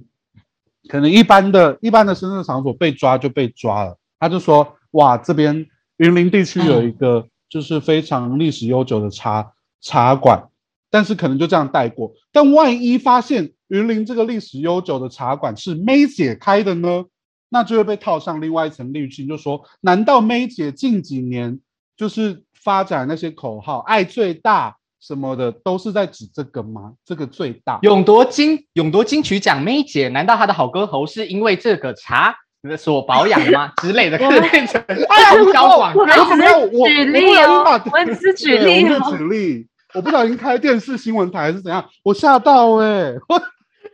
[0.89, 5.67] 可能一般的一般的深色场所被抓就被抓了，他就说哇，这边
[5.99, 9.53] 云林地区有一个就是非常历史悠久的茶
[9.83, 10.49] 茶馆，
[10.91, 12.13] 但是可能就这样带过。
[12.33, 17.05] 但万一发现云林这个历史悠久的茶馆是梅姐开的呢？
[17.51, 21.61] 那就会被套上另外一层滤镜，就说难道梅姐近几年
[21.97, 26.93] 就是发展那些口号“爱最大”什么的，都是在指这个吗？
[27.07, 32.37] 这个最大勇夺金勇夺金曲奖梅姐，难道她的好歌喉是因为这个茶
[32.77, 33.73] 所保养吗？
[33.81, 36.01] 之类的，可能变成营销广告。
[36.01, 36.05] 我
[36.37, 39.17] 们我没有我只是举例我不小心哦把，我们只是举例哦我是。
[39.17, 43.43] 举例，我不小心开电视新闻台还是怎样，我吓到哎、我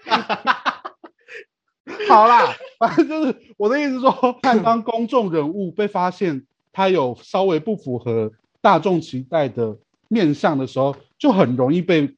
[2.08, 9.76] 好啦，反正就是我的意思是说，看当公众人物被发现他有稍微不符合大众期待的
[10.08, 12.14] 面相的时候，就很容易被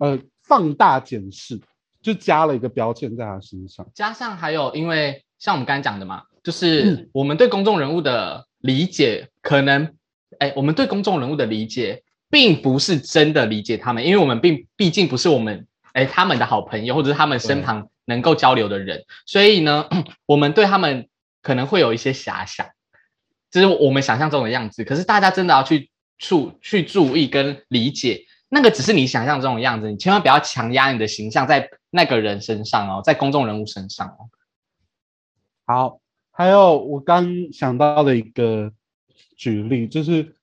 [0.00, 1.60] 呃放大检视，
[2.02, 3.86] 就加了一个标签在他身上。
[3.94, 9.94] 加上还有，因为像我们刚才讲的嘛，就是我们对公众人物的理解，可能，
[10.38, 12.02] 哎，我们对公众人物的理解，
[12.32, 19.86] 并不是真的理解他们，因为我们并毕竟不是我们，哎，他们的好朋友，或者是他们身旁能够交流的人，所以呢，
[20.24, 21.10] 我们对他们
[21.42, 22.66] 可能会有一些遐想，
[23.50, 24.82] 这是我们想象中的样子。
[24.82, 34.30] 可是大家真的要去注去注意跟理解，那个只是你想象中的样子，你千万不要强压你的形象在那个人身上哦，在公众人物身上哦。
[35.66, 38.72] 好，还有我刚想到的一个
[39.36, 40.34] 举例，就是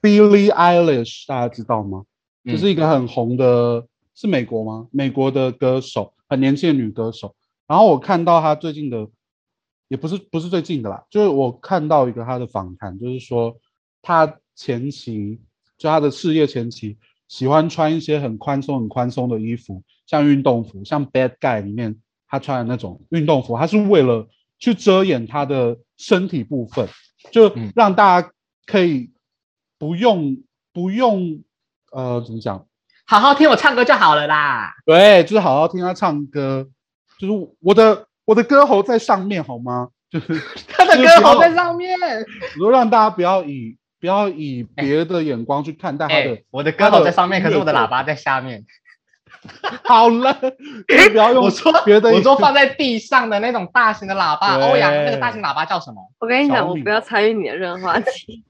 [0.00, 2.04] Billie Eilish，大家知道吗？
[2.44, 4.88] 这就是一个很红的，是美国吗？
[4.92, 7.34] 美国的歌手，很年轻的女歌手。
[7.66, 9.08] 然后我看到她最近的，
[9.88, 13.56] 也不是不是最近的啦，就是我看到一个她的访谈，就是说
[14.02, 15.40] 她前期
[15.76, 24.28] 就她的事业前期喜欢穿一些很宽松很宽松的衣服，像运动服，像 Bad Guy 里面她穿的那种运动服，她是为了
[24.60, 26.88] 去遮掩她的身体部分，
[27.32, 28.30] 就嗯让大家
[28.66, 29.10] 可以
[29.78, 30.36] 不用
[30.72, 31.40] 不用
[31.92, 32.66] 呃怎么讲？
[33.06, 34.72] 好好听我唱歌就好了啦。
[34.84, 36.66] 对，就是好好听他唱歌，
[37.20, 39.88] 就是我的我的歌喉在上面好吗？
[40.10, 41.96] 就是 他的歌喉在上面。
[42.58, 46.42] 我说让大家不要以不要以别的眼光去看待她哎、的。
[46.50, 48.64] 我的歌喉在上面，可是我的喇叭在下面。
[49.84, 50.32] 好了，
[50.88, 56.00] 可以不要用 我说别的，我说放在地上的那种大型的喇叭，欧阳那个大型喇叭叫什么？
[56.18, 58.44] 我跟你讲，我不要参与你的任何话题。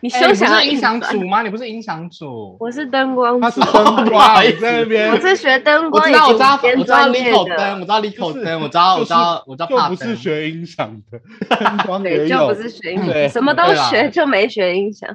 [0.00, 1.42] 你哎休想要你是音响组吗？
[1.42, 2.56] 你不是音响组？
[2.60, 9.96] 我是灯光组他是，灯光 意思在那边，我是学灯光我知道，我知道，我知道立口灯，我，知道立口灯，我知道，我知道，我知道就怕灯。
[9.96, 11.18] 不是学音响的，
[11.56, 12.54] 灯光就不。
[12.54, 15.08] 是学音对响，什么都学就没学音响。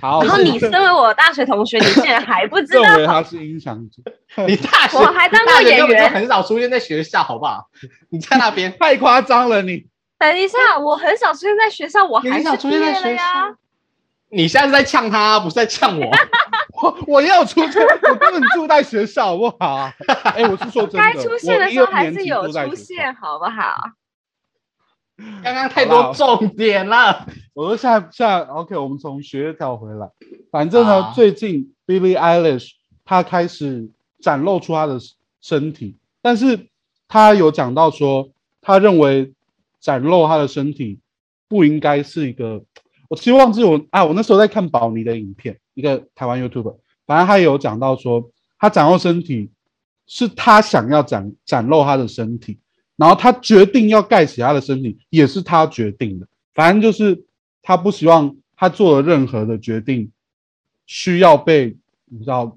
[0.00, 2.82] 好，然后你身为我大学同学，你竟然还不知道？
[2.82, 4.00] 认为他是音响组，
[4.46, 7.64] 你大学我还当过演员就很少出现在学校，好不好？
[8.10, 9.84] 你在那边，太夸张了你。
[10.18, 13.56] 等一下，我很少出现在学校，我还是毕很少出现在业了学呀校。。
[14.34, 16.10] 你现在是在呛他，不是在呛我。
[16.82, 19.92] 我我要出去，我根本住在学校，好不好？
[20.34, 22.74] 哎，我是说真的，该出现的时候还是有出。
[22.74, 23.76] 现，好不好？
[25.44, 27.26] 刚刚太多重点了。
[27.52, 30.08] 我说下下 OK，我们从学业跳回来。
[30.50, 32.70] 反正呢，好最近 Billie Eilish
[33.04, 34.98] 她开始展露出她的
[35.42, 36.68] 身体，但是
[37.06, 38.30] 她有讲到说，
[38.62, 39.34] 她认为
[39.78, 41.00] 展露她的身体
[41.48, 42.62] 不应该是一个。
[43.12, 49.50] 我其实忘记我啊，我那时候在看宝妮的影片，一个台湾 YouTube，反正他有讲到说，他展露身体
[50.06, 52.58] 是他想要展展露他的身体，
[52.96, 56.26] 然后他决定要盖起他的身体，也是他决定的。
[56.54, 57.26] 反正就是
[57.60, 60.10] 他不希望他做的任何的决定
[60.86, 62.56] 需要被你知道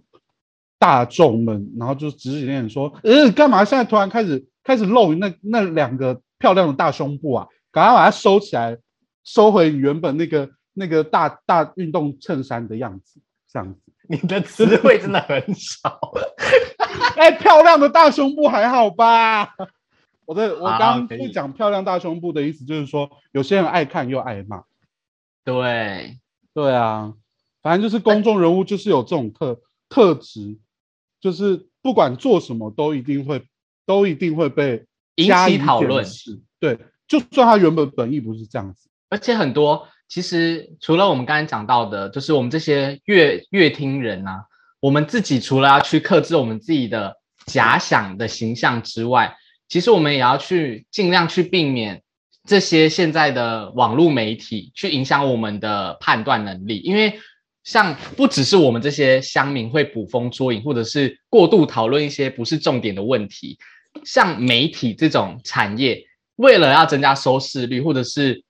[0.79, 7.45] 大众们，然后就指指点点说，呃，干嘛现在突然开始开始露那那两个漂亮的大胸部啊？
[7.73, 8.77] 赶快把它收起来，
[9.25, 13.19] 收回你原本那个那个大大运动衬衫的样子，
[13.51, 13.81] 这样子。
[14.07, 15.99] 你的词汇真的很少。
[17.17, 19.55] 哎，漂亮的大胸部还好吧？
[20.25, 24.63] 我的我刚不讲漂亮大胸部的意思就是说，有些人爱看又爱骂。
[25.43, 26.19] 对，
[26.53, 27.13] 对啊，
[27.61, 29.59] 反正就是公众人物就是有这种特
[29.89, 30.57] 特质，
[31.19, 33.43] 就是不管做什么都一定会
[33.85, 36.05] 都一定会被引起讨论。
[36.59, 44.45] 对，就算他原本本意不是这样子，而且很多其实除了我们刚才讲到的，就是我们这些乐乐听人啊，
[44.79, 49.35] 我们自己除了要去克制我们自己的假想的形象之外，
[49.67, 52.01] 其实我们也要去尽量去避免
[52.47, 57.19] 这些现在的网络媒体去影响我们的判断能力，因为
[57.63, 63.57] 像不只是我们这些乡民会捕风捉影，或者是过度讨论一些不是重点的问题，
[64.03, 66.03] 像媒体这种产业，
[66.35, 68.43] 为了要增加收视率，或者是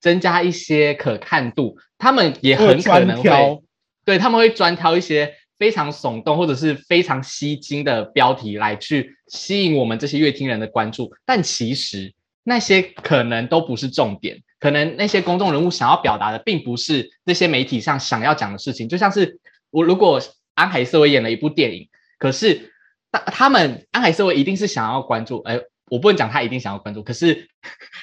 [0.00, 3.62] 增加一些可看度，他们也很可能会
[4.04, 18.88] 对他们会专挑一些非常耸动或者是非常吸睛的标题来去吸引我们这些乐听人的关注，但其实那些可能都不是重点，可能那些公众人物想要表达的，并不是这些媒体上想要讲的事情。
[18.88, 19.38] 就像是
[19.70, 20.20] 我如果
[20.54, 21.88] 安海瑟薇演了一部电影，
[22.18, 22.72] 可是
[23.12, 25.60] 他他们安海瑟薇一定是想要关注，哎，
[25.90, 27.48] 我不能讲他一定想要关注，可是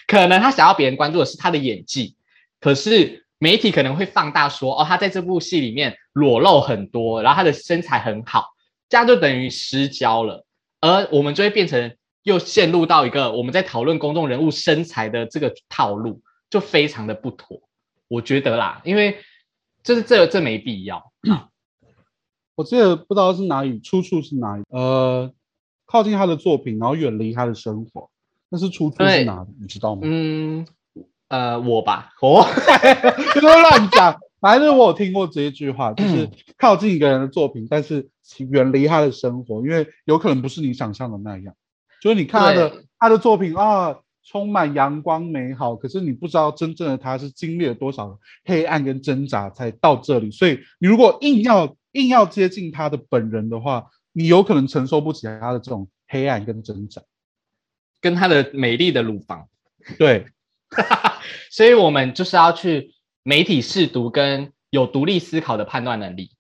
[0.08, 2.16] 可能他想要别人关注的是他的演技，
[2.60, 3.24] 可是。
[3.38, 8.46] 媒体可能会放大说，哦，他在这部戏里面裸露很多，然后他的身材很好，
[8.88, 10.46] 这样就等于失焦了，
[10.80, 17.62] 而我们就会变成又陷入到一个我们在讨论公众人物身材的这个套路，就非常的不妥，
[18.08, 19.18] 我觉得啦，因为
[19.84, 21.12] 就是这这没必要。
[22.56, 25.30] 我记得不知道是哪里出处是哪里，呃，
[25.86, 28.10] 靠近他的作品，然后远离他的生活，
[28.50, 29.50] 那是出处是哪里？
[29.60, 30.02] 你知道吗？
[30.04, 30.68] 嗯。
[31.28, 34.16] 呃，我吧，我不要乱讲。
[34.40, 38.08] 反正我有听过这一句话， 就是靠近一个人的作品，但是
[38.52, 41.56] 远离他的生活，因为有可能不是你想象的那样。
[42.00, 50.30] 就是你看他的他的作品啊，充满阳光美好，可是你不知道真正的他是经历了多少黑暗跟挣扎才到这里。
[50.30, 53.88] 所以你如果硬要硬要接近他的本人的话，
[54.18, 57.02] 你有可能承受不起他的这种黑暗跟挣扎，
[58.00, 59.50] 跟他的美丽的乳房。
[60.00, 60.28] 对。
[61.52, 66.32] 所以，我们就是要去媒体试读跟有独立思考的判断能力。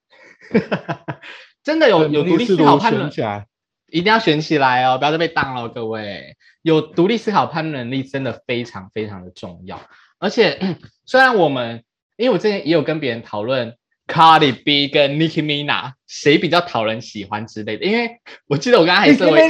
[1.64, 3.48] 真的有有独立思考判断，
[3.88, 6.38] 一定要选起来哦，不要再被当了，各位。
[6.62, 9.82] 有独立思考判断能力真的非常非常的重要。
[10.18, 11.84] 而且， 虽然我们，
[12.18, 19.50] 因为我之前也有跟别人讨论 Cardi B 跟 Nicki Minaj 谁比较讨人喜欢之类的，因为我记得我刚刚还是为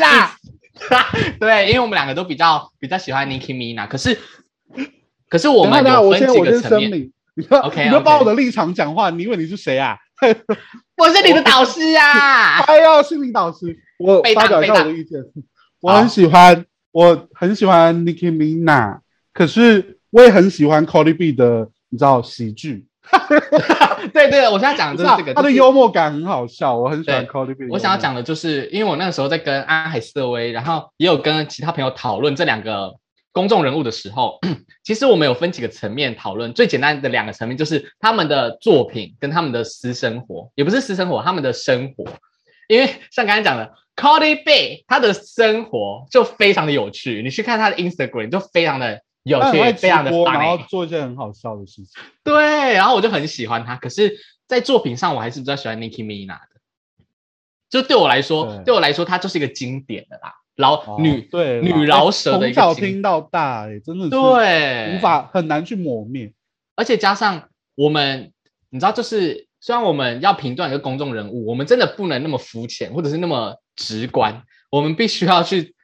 [1.39, 4.17] 对，因为我们两个都比较比较喜欢 Nicki Minaj，可是。
[5.27, 6.91] 可是我们有分几个层面。
[7.33, 9.09] 你不要，你不要把我的立场讲话。
[9.09, 9.97] 你以为你是谁啊？
[10.95, 12.59] 我是你的导师啊！
[12.67, 15.19] 哎呀，心灵导师，我发表一下我的意见。
[15.81, 18.99] 我很喜欢，我很喜欢 Nicki Minaj，
[19.33, 22.85] 可是我也很喜欢 Cardi B 的，你知道喜剧。
[24.13, 27.65] 对对，我现在讲的就是这个， 他的幽默感很好笑，我很喜欢 Cardi B。
[27.69, 32.95] 我想要讲的就是，因为我那个时候在跟安海瑟薇，然后也有跟其他朋友讨论这两个。
[33.35, 34.39] 公众人物的时候，
[34.85, 36.53] 其实我们有分几个层面讨论。
[36.53, 42.05] 最简单的两个层面就是他们的作品跟他们的私生活，也不是私生活，他们的生活。
[42.69, 47.21] 因为像刚才讲的，Cody B，他的生活就非常的有趣。
[47.23, 52.01] 你去看他的 Instagram，就非常的有些，非常的然后做一件很好笑的事情。
[52.23, 53.75] 对，然后我就很喜欢他。
[53.75, 54.15] 可是，
[54.47, 56.61] 在作品上，我还是比较喜欢 Nicki Minaj 的。
[57.69, 60.33] 就对我来说，对我来说，他就是一个经典的啦。
[60.55, 66.31] 饶女对女饶舌的从小听到大，哎，真的是对无法很难去磨灭。
[66.75, 68.31] 而且加上我们，
[68.69, 74.43] 你知道，就是虽然我们要评断一个公众人物，我们真的不能那么肤浅，或者是那么直观。
[74.69, 75.74] 我们必须要去，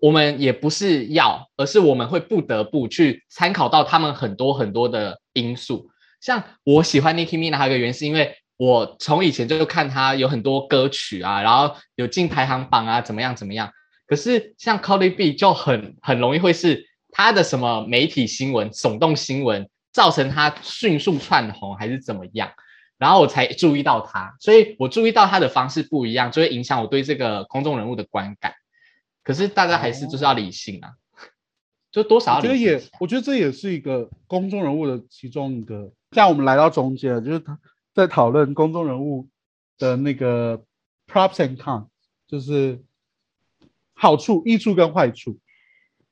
[0.00, 5.88] 我们也不是要，而是我们会不得不去参考到他们很多很多的因素。
[6.20, 13.70] 像我喜欢 Nicki Minaj 还有个原因，是因为我从以前就看他有很多歌曲啊，然后有进排行榜啊，怎么样怎么样。
[14.06, 22.50] 可是像 Cardi B 就很很容易会是他的什么媒体新闻、耸动新闻，造成他迅速窜红还是怎么样？
[22.98, 28.54] 然后我才注意到他，所以我注意到他的方式不一样，就会影响我对这个公众人物的观感。
[29.26, 30.94] 可是大家还是就是要理性啊，
[31.90, 32.36] 就多少。
[32.36, 35.92] 我觉得也，我觉得这也是一个公众人物的其中一个。
[36.12, 37.58] 像我们来到中间，就是他
[37.92, 39.28] 在讨论公众人物
[39.76, 40.64] 的那个
[41.06, 41.88] props and cons，
[42.28, 42.80] 就是。
[43.98, 45.38] 好处、益处跟坏处，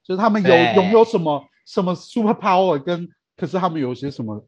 [0.02, 0.48] 就是他们有
[0.82, 4.42] 拥有什么什么 super power，跟可是他们有些什么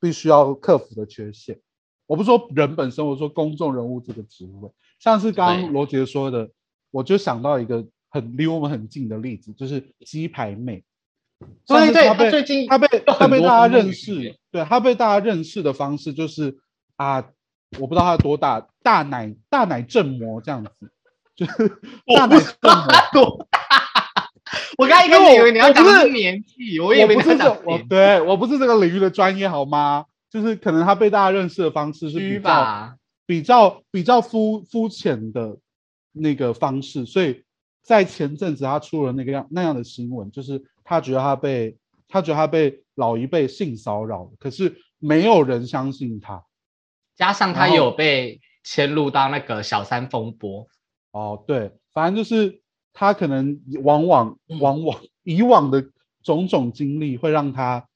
[0.00, 1.60] 必须要克服的缺陷。
[2.06, 6.50] 我不说人本身，我说公众人物这个职位，像是刚刚罗杰说的，
[6.90, 10.82] 我就想到一个很离我们很近的例子，就是鸡排妹。
[11.66, 16.58] 对对，他最近他被他被大家认识，对他被大家认识的方式就是
[16.96, 17.24] 啊，
[17.78, 20.70] 我不知道他多大，大奶大奶正模这样子。
[21.36, 21.68] 就是
[22.04, 22.40] 大奶
[23.12, 23.68] 多大？
[24.78, 30.06] 我 刚一开始以为你要讲是年纪，我以为你是讲我对我不是这个领域的专业，好吗？
[30.30, 32.96] 就是可能他被大家认识的方式是比较
[33.26, 35.56] 比较比较肤肤浅的
[36.12, 37.44] 那个方式，所以
[37.88, 41.74] 在前阵子他出了那个样那样的新闻，就是他觉得他被
[42.06, 46.44] 他觉得他被老一辈性骚扰，可是没有人相信他，
[47.16, 50.68] 加上他有被牵入到那个小三风波。
[51.12, 52.60] 哦，对，反正就是
[52.92, 55.88] 他可能往往往往以往的
[56.22, 57.88] 种种经历，会让他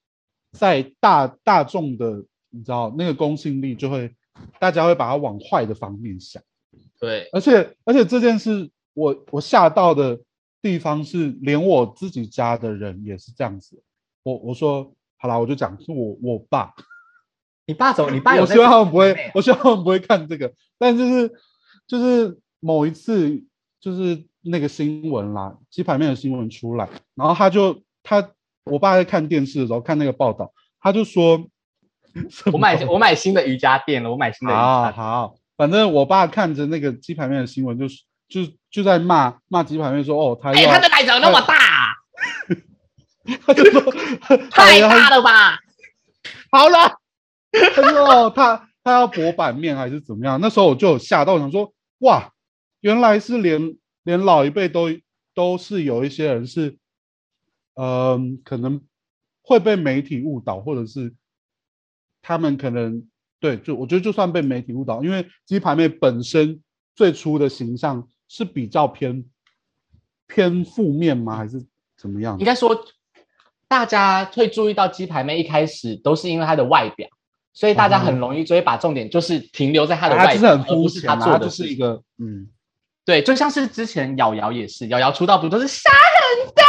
[0.53, 4.11] 在大大众的你知道那个公信力就会
[4.59, 6.43] 大家会把他往坏的方面想。
[6.99, 10.21] 对，而且而且这件事，我我吓到的
[10.61, 13.83] 地方是，连我自己家的人也是这样子。
[14.23, 16.75] 我我说好啦，我就讲是我我爸，
[17.67, 20.53] 你爸走，你爸有我希望他们不会我希望他们不会看这个。
[20.79, 21.33] 但就是
[21.87, 23.45] 就是某一次，
[23.81, 28.31] 就是那个新闻啦，鸡排面的新闻出来，然后他就他
[28.65, 31.45] 我爸在看电视的时候看那个报道，他就说，
[32.53, 35.05] 我买我买新的瑜伽垫了，我买新的瑜好伽垫。
[35.05, 38.03] 好，反正我爸看着那个鸡排面的新闻，就是
[38.33, 41.55] 就就在骂骂鸡排面说，哦，他要他的奶怎么那么大？
[43.47, 43.81] 他就说
[44.51, 45.61] 太大了吧！
[46.51, 46.99] 好了，
[47.53, 50.41] 他说哦，他他要博版面还是怎么样？
[50.41, 52.33] 那时候我就有吓到，我想说哇，
[52.81, 54.89] 原来是连连老一辈都
[55.35, 56.79] 都是有一些人是，
[57.75, 58.81] 嗯、可能
[59.43, 61.15] 会被媒体误导，或者是
[62.23, 63.07] 他们可能
[63.39, 66.61] 对，就我觉得就算被媒体误导，因为鸡排妹本身
[66.97, 69.23] 最初的形象是比较偏
[70.27, 71.37] 偏负面吗？
[71.37, 71.63] 还是
[71.99, 72.47] 怎么样应？
[72.47, 72.75] 该说，
[73.69, 77.07] 大家会注意到鸡排妹一开始都是因为她的外表，
[77.53, 82.49] 所以大家很容易就会把重点就是停留在她的外表，他就是很而不是肤浅她做的就是一个嗯。
[83.05, 86.63] 对，就像是之前瑶瑶也是，瑶瑶出道不都是沙很大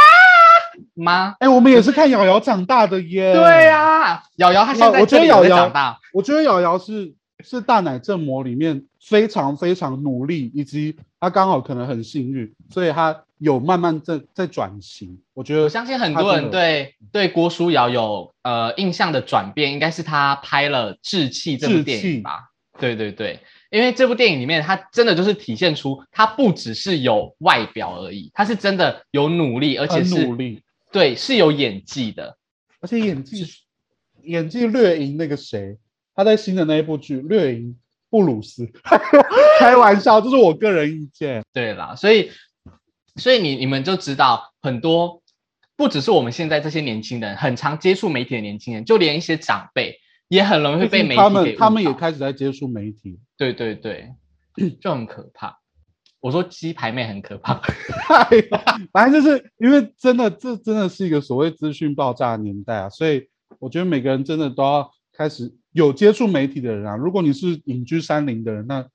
[0.94, 1.34] 吗？
[1.38, 3.32] 哎、我们也是看瑶瑶长大的耶。
[3.32, 15.18] 对啊，瑶瑶她现在我觉得瑶瑶长大，我觉得瑶瑶是是大奶正魔里面非常非常努力，以及她刚好可能很幸运，所以他有慢慢在在转型。
[15.32, 22.50] 我觉得我相信很多人对对郭书瑶有呃印象的转变，应该是他拍了《志气》这部电影吧？
[22.78, 30.62] 对对对，因为这部电影里面，他真的就是体现出他不只是有外表而已，他是真的有努力，而且是努力，
[30.92, 32.36] 对是有演技的。
[32.80, 33.46] 而且演技
[34.24, 35.78] 演技略赢那个谁，
[36.14, 37.78] 他在新的那一部剧略赢
[38.14, 38.64] 布鲁斯。
[39.58, 41.42] 开玩笑，这是我个人意见。
[41.52, 42.30] 对啦，所以
[43.16, 45.20] 所以你你们就知道很多，
[45.74, 49.98] 不只是我们现在这些年轻人，很常接触媒体的年轻人，就连一些长辈
[50.28, 53.18] 也很容易会被媒体他们他们也导开始在接触媒体。
[53.36, 54.12] 对对对，
[54.80, 55.58] 就很可怕。
[56.20, 57.60] 我说鸡排妹很可怕，
[58.94, 66.96] 反正就是因为真的，这真的是一个所谓资讯爆炸的年代啊，所以我觉得每个人真的都要开始有接触媒体的人啊。
[66.96, 68.86] 如果你是隐居山林的人，那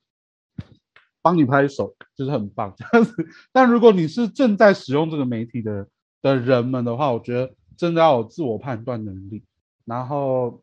[1.21, 3.13] 帮你拍手就是很棒这样子。
[3.51, 5.87] 但如果你是正在使用这个媒体的
[6.21, 9.43] 的人们的话，我觉得真的要有自我判断能力。
[9.85, 10.61] 然后，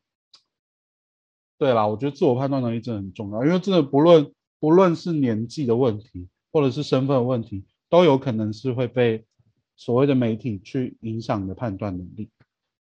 [1.59, 9.25] 对啦，我觉得自我判断能力真的很重要，因为真的不论不论是年纪的问题，或者是身份的问题，都有可能是会被
[9.77, 12.31] 所谓的媒体去影响你的判断能力，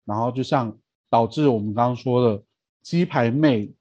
[0.04, 0.78] 然后就像
[1.10, 2.42] 导致我们刚刚说的
[2.86, 3.72] 鸡排妹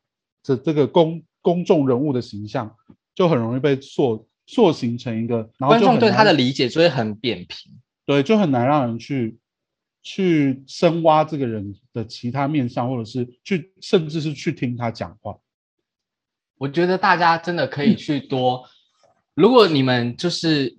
[0.41, 2.75] 这这个公公众人物的形象，
[3.13, 7.71] 就很容易被塑塑形成一个，然后观众对他的理解就会很扁平。
[8.03, 9.37] 对，就很难让人去
[10.01, 15.37] 去深挖这个人的其他面相，或者是去甚至是去听他讲话。
[16.57, 18.67] 我觉得大家真的可以去多，
[19.35, 20.75] 如果你们就是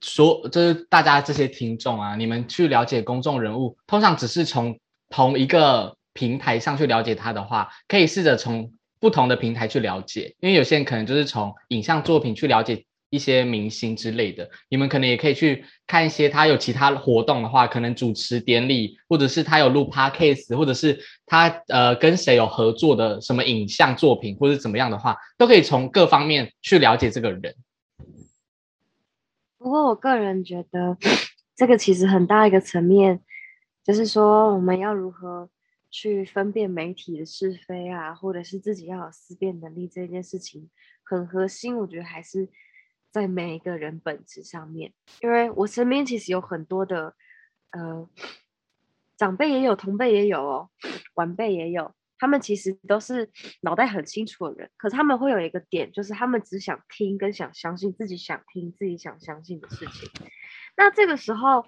[0.00, 27.54] 说，就是大家这些听众啊，你们去了解公众人物，通常只是从同一个平台上去了解他的话，可以试着从不同的平台去了解，因为有些人可能就是从影像作品去了解一些明星之类的，你们可能也可以去看一些他有其他活动的话，可能主持典礼，或者是他有录 podcast，或者是他呃跟谁有合作的什么影像作品，或者怎么样的话，都可以从各方面去了解这个人。
[29.56, 30.96] 不过我个人觉得，
[31.56, 33.20] 这个其实很大一个层面，
[33.84, 35.48] 就是说我们要如何
[35.90, 40.70] 去分辨媒体的是非啊，或者是自己要有思辨能力这件事情，
[41.02, 41.76] 很核心。
[41.76, 42.48] 我觉得还是
[43.10, 47.14] 在每一个人本质上面，因为我身边其实有很多的
[47.70, 48.08] 呃
[49.16, 50.70] 长辈也有，同辈也有哦，
[51.14, 51.94] 晚辈也有。
[52.20, 53.30] 他们其实都是
[53.60, 60.10] 脑袋很清楚的人，可是他们会有一个点，就是他们只想听跟想相信自己想听、自己想相信的事情。
[60.76, 61.64] 那这个时候，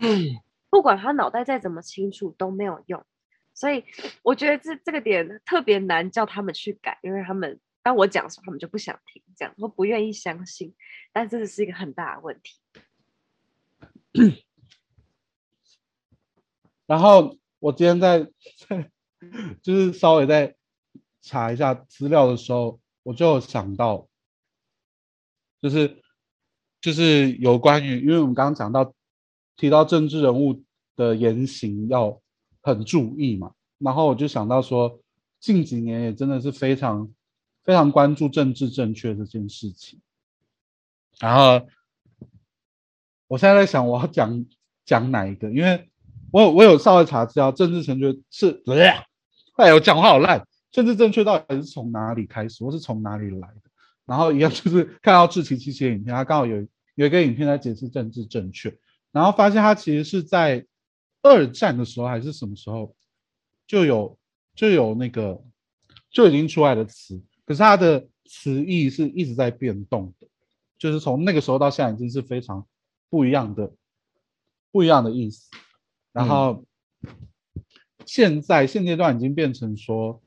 [0.68, 3.04] 不管他脑袋再怎么清楚都没有用。
[3.60, 3.84] 所以
[4.22, 10.74] 我觉得这这个点特别难叫他们去改，因为他们当我讲的时候，他们就不想听，这样或不愿意相信。
[11.12, 12.58] 但这个是一个很大的问题。
[16.86, 18.26] 然后我今天在
[18.66, 18.90] 在
[19.60, 20.56] 就是稍微在
[21.20, 24.08] 查一下资料的时候，我就想到，
[25.60, 26.02] 就是
[26.80, 28.94] 就是有关于，因为我们刚刚讲到
[29.54, 30.64] 提到政治人物
[30.96, 32.22] 的言行要
[32.60, 35.00] 很注意嘛，然后我就想到说，
[35.38, 37.10] 近几年也真的是非常
[37.64, 40.00] 非常关注政治正确这件事情。
[41.18, 41.66] 然后
[43.26, 44.46] 我现在在想，我要讲
[44.84, 45.50] 讲哪一个？
[45.50, 45.88] 因为
[46.32, 48.62] 我我有稍微查资料，政治正确是，
[49.56, 50.46] 哎我，讲话好烂。
[50.70, 53.62] 政治正确到底是从哪里开始，或是从哪里来的？
[54.06, 58.76] 然后一样就是看到志奇七七的影片，他刚好有有一个影片在解释政治正确，
[59.12, 60.66] 然后发现他其实是在
[61.22, 62.94] 二战的时候还是什么时候
[63.66, 64.18] 就有
[64.54, 65.42] 就有那个
[66.10, 70.28] 就已经出来的词，可是它的词义是一直在变动的，
[70.78, 72.66] 就是从那个时候到现在已经是非常
[73.08, 73.72] 不一样的
[74.70, 75.50] 不一样的意思。
[76.12, 76.64] 然后
[78.06, 80.22] 现在现阶段已经变成说。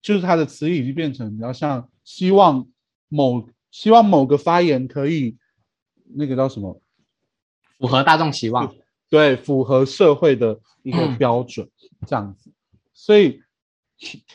[0.00, 2.68] 就是它的词义已经变成比较像希望
[3.08, 5.36] 某希望某个发言可以
[6.14, 6.80] 那个叫什么
[7.76, 8.72] 符合大众期望，
[9.10, 11.68] 对，符合社会的一个标准
[12.06, 12.50] 这样子，
[12.92, 13.40] 所以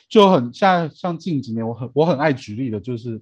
[0.10, 3.22] 就很像像近几年我很我很爱举例的就是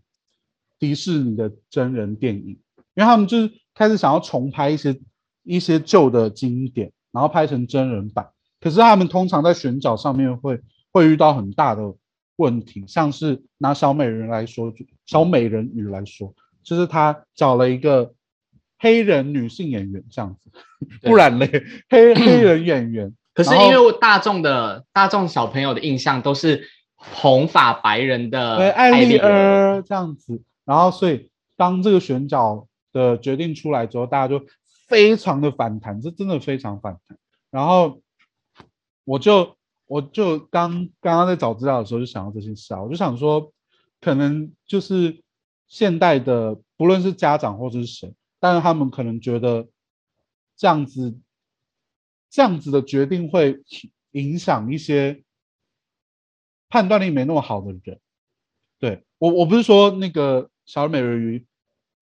[0.79, 2.57] 迪士尼的真人电影，因
[2.95, 4.99] 为他们就是开始想要重拍一些
[5.43, 8.29] 一些旧的经典，然后拍成真人版，
[8.59, 11.95] 可是他们通常在选角上面会会遇到很大的。
[12.37, 14.73] 问题像是拿小美人来说，
[15.05, 16.33] 小美人鱼来说，
[16.63, 18.15] 就是他找了一个
[18.81, 20.51] 黑人女性演员这样子，
[21.03, 21.47] 不然嘞，
[21.89, 23.13] 黑黑人演员。
[23.33, 34.45] 可是因为大众的大众小朋友的印象都是红发白人的艾丽儿这样子，然后所以当这个选角的决定出来之后，大家就
[34.87, 37.17] 非常的反弹，这真的非常反弹。
[37.51, 38.01] 然后
[39.05, 39.55] 我就。
[39.91, 43.51] 我就刚刚刚在找资料的时候就想到这些事啊，我就想说，
[43.99, 45.21] 可能就是
[45.67, 49.69] 现代的，不论是家长或者是谁，但是他们可能觉得
[50.57, 51.17] 这样子，
[52.29, 53.63] 这样子的决定会
[54.11, 55.23] 影响一些
[56.67, 57.99] 判断力没那么好的人。
[58.79, 61.45] 对我，我不是说那个小美人鱼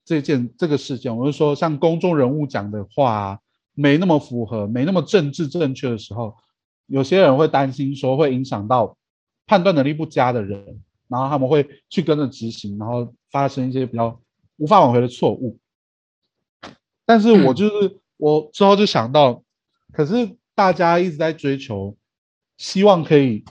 [0.06, 3.40] 这件这个事件，我是说像公众人物讲的话
[3.74, 6.36] 没那么符合，没那么政治正确的时候。
[6.88, 8.98] 有些人会担心说会影响到
[9.46, 14.20] 判断能力不佳的人，然后他们会去跟着执行，然后发生一些比较
[14.58, 15.60] 无法挽回的错误。
[17.10, 19.42] 但是我就是我之后就想到，
[19.92, 21.98] 可是大家一直在追求，
[22.58, 23.44] 希望可以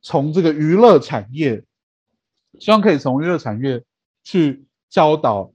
[0.00, 1.64] 从这个娱乐产业，
[2.60, 3.82] 希望可以从娱乐产业
[4.22, 5.52] 去教导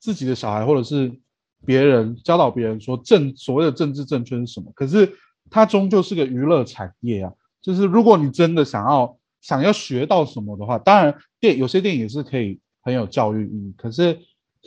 [0.00, 1.16] 自己的小孩，或者是
[1.64, 5.16] 别人教导别人说政所谓的政治正确是什么，可是。
[5.48, 13.72] 它终究是个娱乐产业啊，就是如果你真的想要想要学到什么的话，当然电有些电影也是可以很有教育意义。
[13.78, 14.18] 可是，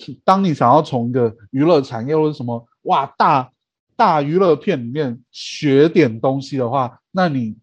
[0.23, 3.51] 当你想要从一个娱乐产业或者什么哇大
[3.95, 7.57] 大娱乐片里面学点东西的话，那你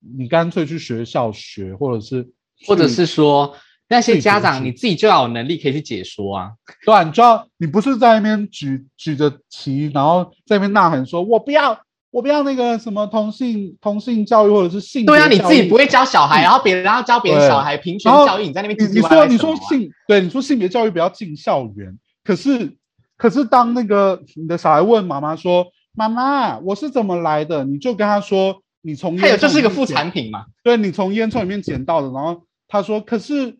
[0.00, 2.28] 你干脆去学校学，或者是
[2.66, 3.54] 或者是说
[3.88, 6.52] 那些家长你自己就要有能力可以去解说啊，
[6.84, 11.78] 对啊，你就要你不是在那边举举着旗，然后在那边呐喊说“我不要”。
[12.12, 22.76] 我不要那个什么同性同性教育或者是性对啊，你自己不会教小孩，然后别人要教别人小孩平权教育，你在那边你说你说性对你说性别教育不要进校园，可是
[23.16, 30.44] 可是当那个你的小孩问妈妈说妈妈我是怎么来的，你就跟他说你从还有这是一个副产品嘛？
[30.62, 33.56] 对你从烟囱里面捡到的，然后他说可是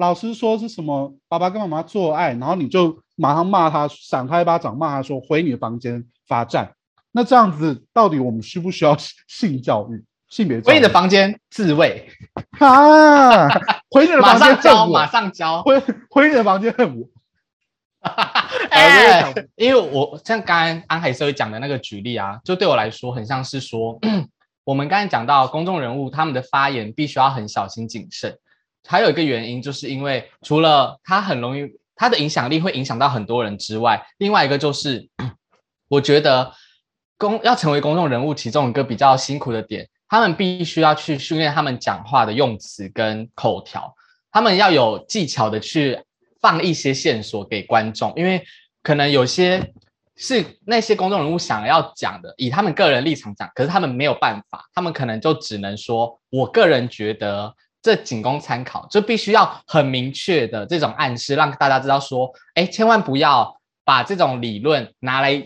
[0.00, 6.72] 老师说是什么爸爸跟妈妈做爱，然后你就马上骂他，闪他一巴掌骂他说回你的房间罚站。
[7.12, 8.96] 那这样子，到底我们需不需要
[9.28, 10.58] 性教育、性别？
[10.60, 12.08] 回你的房间自慰
[12.58, 13.48] 啊！
[13.90, 15.60] 回你的房间教，马上教。
[15.64, 17.06] 回回你的房间恨我。
[18.70, 23.98] 哎，因为我像刚刚安海社会讲的那个举例啊，就对我来说很像是说，
[24.64, 28.36] 我们刚才讲到公众人物他们的发言必须要很小心谨慎。
[28.88, 35.08] 还有一个原因，就是因为除了他很容易他的影响力会影响到很多人之外，另外一个就是
[35.88, 36.50] 我觉得。
[37.22, 43.94] 公要成为公众人物，其中一个比较辛苦的点，他们必须要去训练他们讲话的用词跟口条，
[44.32, 45.96] 他们要有技巧的去
[46.40, 48.44] 放一些线索给观众，因为
[48.82, 49.72] 可能有些
[50.16, 65.40] 是那些公众人物想要讲的，以他们个人立场讲，可是他们没有办法，他们可能就只能说，我个人觉得这仅供参考，就必须要很明确的这种暗示，让大家知道说，哎，千万不要把这种理论拿来。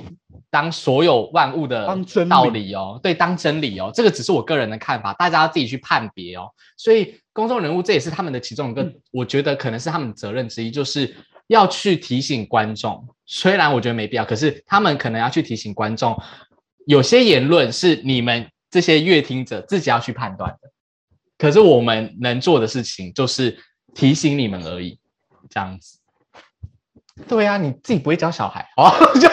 [0.56, 1.86] 当所有万物的
[2.30, 6.48] 道理哦，对，当真理哦，这个只是我个人的看法，大家要自己去判别哦。
[6.78, 11.14] 所以公众人物这也是他们的其中一个，我觉得可能是他们责任之一，就是
[11.48, 13.06] 要去提醒观众。
[13.26, 16.18] 虽然我觉得没必要，可是他们可能要去提醒观众，
[16.86, 20.70] 有些言论是你们这些乐听者自己要去判断的。
[21.36, 23.58] 可是我们能做的事情就是
[23.94, 24.98] 提醒你们而已，
[25.50, 25.98] 这样子。
[27.28, 29.28] 对啊，你自己不会教小孩，哦， 就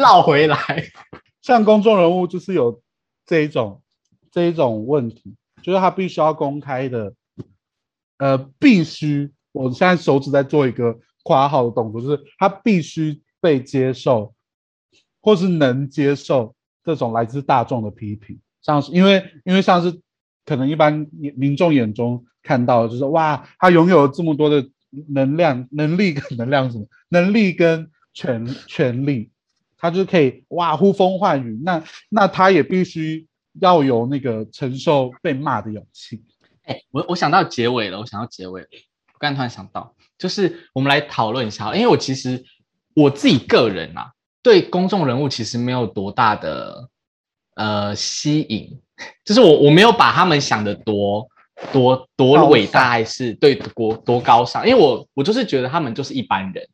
[0.00, 0.56] 绕回来。
[1.42, 2.82] 像公众人物就是有
[3.26, 3.82] 这一种
[4.30, 7.14] 这一种问题，就是他必须要公开的，
[8.18, 14.34] 呃，必须，我现在手指在做一个括号的动作，就是他必须被接受，
[15.20, 16.54] 或是能接受
[16.84, 20.00] 这种来自大众的批评，像是因为因为像是
[20.44, 24.66] 可能一般民民众眼中看到的就是哇，他拥有这么多的
[25.08, 26.86] 能量、能力跟 能量什么？
[27.08, 29.30] 能力跟权权力，
[29.78, 31.58] 他就可以哇呼风唤雨。
[31.64, 33.26] 那那他也必须
[33.60, 36.22] 要有那个承受被骂的勇气。
[36.64, 38.68] 哎，我我想到结尾了，我想到结尾了。
[39.12, 42.44] 我刚突然想到，就是我们来讨论一下，因为我其实
[42.94, 44.12] 我自己个人啊，
[44.42, 46.88] 对公众人物其实没有多大的
[47.54, 48.80] 呃吸引，
[49.24, 51.28] 就是我我没有把他们想的多
[51.72, 56.66] 多多伟大，还是对多多高尚，因为我我就是觉得他们就是一般人。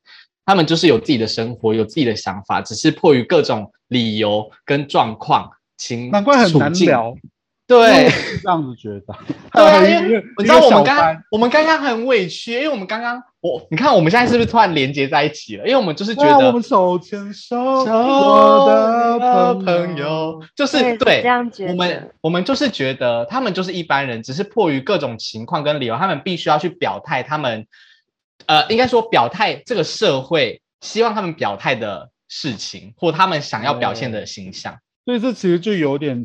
[0.48, 7.12] 他们就是有自己的生活，有自己的想法，只是迫于各种理由跟状况情难怪很难聊。
[7.66, 8.08] 对，
[8.42, 9.14] 这样子觉得。
[9.52, 15.64] 对，因为你知道我们刚刚我们刚刚很委屈，因为我们刚刚我你看我们现在是不是突然连接在一起了？
[15.64, 21.72] 因为我们就是觉得我们手牵手，我的朋友，就是对这样觉得。
[21.72, 27.66] 我们我们就是觉得他们就是一般人，只是迫于各种情况跟理由，他们必须要去表态，他们。
[28.44, 34.78] 呃，应该说表态，这个社会希望他们表态的事情，或他们想要表现的形象。
[35.04, 36.24] 所以这其实就有点，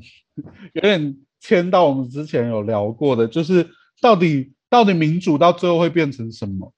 [0.73, 3.69] 有点牵到我们之前有聊过的，就是
[3.99, 6.71] 到底到底民主到最后会变成什么？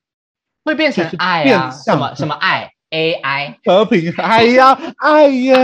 [0.65, 1.69] 会变成爱啊？
[1.69, 4.11] 什么什么爱？AI 和平？
[4.17, 5.55] 哎呀，爱呀，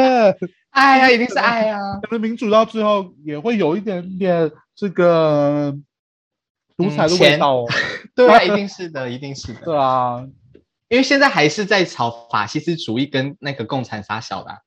[0.70, 1.80] 爱呀，一定是爱啊！
[2.02, 5.76] 可能民主到最后也会有一点点这个。
[6.78, 7.66] 独裁的味道哦，
[8.16, 9.60] 对啊，一定是的，一定是的。
[9.68, 10.26] 对啊，
[10.88, 14.62] 因为现在还是在炒法西斯主义跟那个共产杀小的，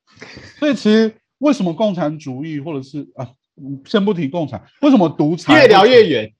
[0.58, 3.30] 所以其实为什么共产主义或者是啊，
[3.84, 6.32] 先不提共产，为什么独裁越聊越远？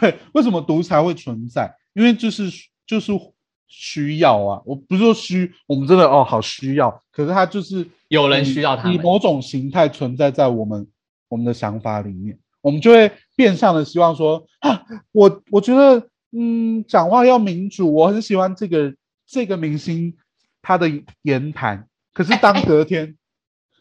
[0.00, 1.74] 对， 为什么独裁会存在？
[1.92, 2.50] 因为就是
[2.86, 3.12] 就是
[3.68, 10.86] 需要啊，我不是说需，我们真的哦好需要，可是它就是有人需要它，以某种形态存在在我们
[11.28, 12.38] 我们的想法里面。
[12.60, 18.94] 我们就会变相的希望说啊，我我觉得嗯，讲话要民主，我很喜欢这个
[19.26, 20.16] 这个明星
[20.62, 20.90] 他的
[21.22, 21.86] 言谈。
[22.14, 23.16] 可是当隔天，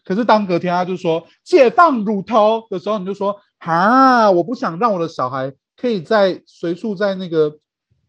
[0.06, 7.54] 可是当隔天他就说解放乳头的时候，你就说啊，我不想让我的小孩可以在随处在那个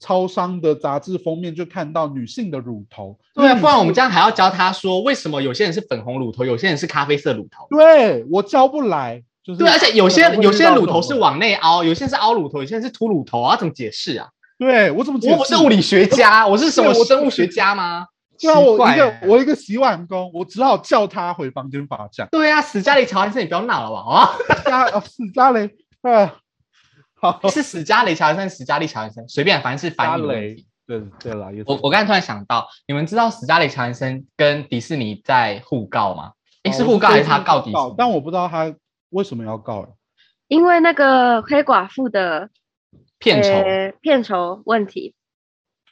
[0.01, 3.19] 超商的杂志封面就看到女性的乳头。
[3.35, 7.67] 对，啊不然我们这样还要教他说为什么有些人是粉红乳头，有些人是咖啡色乳头。
[7.71, 9.23] 对我教不来。
[9.59, 14.27] 对，而且有些有些乳头是往内凹，有些是凹乳头，有些是凸乳头啊，怎么解释啊？
[14.59, 15.21] 对我怎么？
[15.31, 18.07] 我不是物理学家， 我是什么生物学家吗？
[18.39, 22.29] 对啊，我一个我一个洗碗工，我只好叫他回房间罚站。
[22.31, 24.71] 对啊，史嘉蕾乔安森，你不要闹了吧？
[24.71, 25.71] 啊，史嘉蕾，
[26.03, 26.37] 啊，
[27.15, 30.67] 好，是史嘉蕾乔安森，史嘉丽乔安森，随便，反正是翻译问题。
[30.87, 36.33] 对对了，我我刚才突然想到，你们知道史嘉蕾乔安森跟迪士尼在互告吗？
[36.65, 37.95] 诶，是互告还是他告迪士尼？
[37.97, 38.75] 但我不知道他
[39.11, 39.87] 为什么要告。
[40.49, 42.51] 因为那个黑寡妇的
[43.19, 43.51] 片酬
[44.03, 45.15] 片酬问题，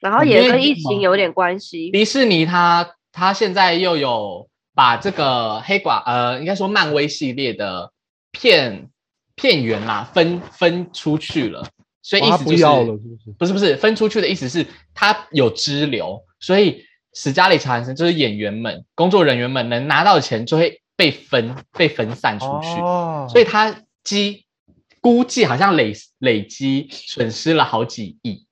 [0.03, 1.91] 然后也跟疫情有点关系。
[1.91, 7.91] 迪士尼它它现在又有把这个黑寡呃，应该说漫威系列的
[8.31, 8.91] 片
[9.35, 11.67] 片源啦分分出去了，
[12.03, 12.99] 所以意思就是
[13.39, 16.85] 不是不是分出去的意思是它有支流，所以
[17.15, 22.69] 史嘉丽乔安森就是演员们工作人员们能拿到钱就会被分被分散出去，
[23.33, 23.75] 所以它。
[24.05, 24.45] 积
[25.01, 28.45] 估计好像累累积损失了好几亿，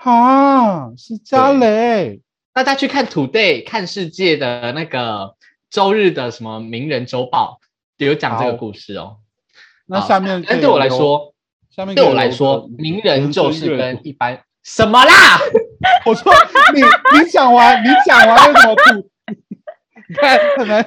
[0.00, 2.20] 哈，是嘉蕾。
[2.52, 5.34] 大家去看 Today 看世界的那个
[5.70, 7.58] 周日的什么名人周报，
[7.96, 9.16] 有讲这个故事哦。
[9.86, 11.34] 那下面，但对我来说，
[11.68, 15.12] 下面对我来说，名人就是跟一般什么啦？
[16.06, 16.32] 我说
[16.72, 19.10] 你你讲完，你讲完为什么不？
[20.08, 20.84] 你看可能。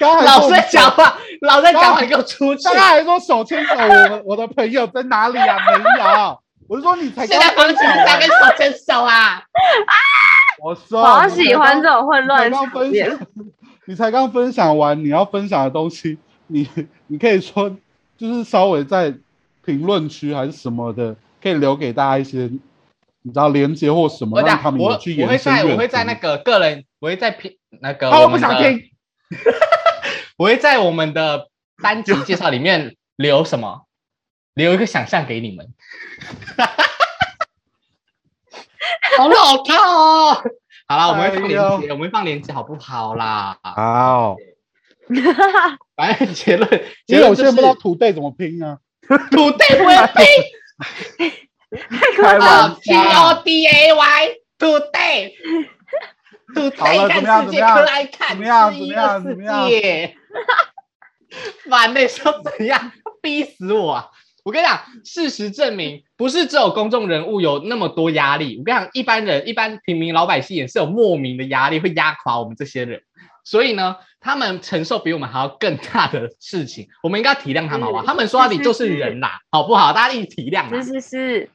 [0.00, 2.62] 老师在讲话，老师在讲话，你给我出去！
[2.64, 5.56] 刚刚还说手牵手，我我的朋友在哪里啊？
[5.66, 9.36] 没有，我是说你才现在分享三跟手牵手啊！
[9.40, 9.42] 啊！
[10.62, 13.18] 我说，我好喜欢这种混乱刚分享，
[13.86, 16.68] 你才刚分享完你要分享的东西，你
[17.06, 17.74] 你可以说，
[18.18, 19.14] 就是稍微在
[19.64, 22.50] 评论区还是什么的，可以留给大家一些，
[23.22, 28.82] 你知道连接或什么，让他们去我会在我会在那个个人，我会在评那个，我不想听。
[30.36, 31.48] 我会在我们的
[31.82, 33.86] 单集介绍里面留什么？
[34.54, 35.68] 留一个想象给你们。
[39.16, 40.42] 好老套哦！
[40.86, 43.58] 好啦，我们会放链接，我们会放链接好不好啦？
[43.62, 44.36] 好，
[45.96, 46.68] 反正结论，
[47.06, 48.78] 结论就是人不知道土地怎么拼啊。
[49.30, 50.24] 土地不会拼
[52.22, 54.28] 开玩啊，T 笑 O D A Y
[54.58, 54.88] 土豆，
[56.54, 60.16] 土地好了怎么样看世界怎么样可爱看怎么样怎么样个怎么样世界。
[61.68, 64.08] 烦的说怎样，逼死我啊！
[64.48, 68.56] 我跟你讲，事实证明，不是只有公众人物有那么多压力。
[68.56, 73.02] 我跟你讲，一般人、一般平民老百姓也是有莫名的压力，会压垮我们这些人。
[73.44, 78.06] 所以呢，他们承受比我们还要更大的事情，我们应该体谅他们，好不好？
[78.06, 79.92] 他们说到底就是人啦，好不好？
[79.92, 80.66] 大家一起体谅。
[80.82, 81.50] 是是是。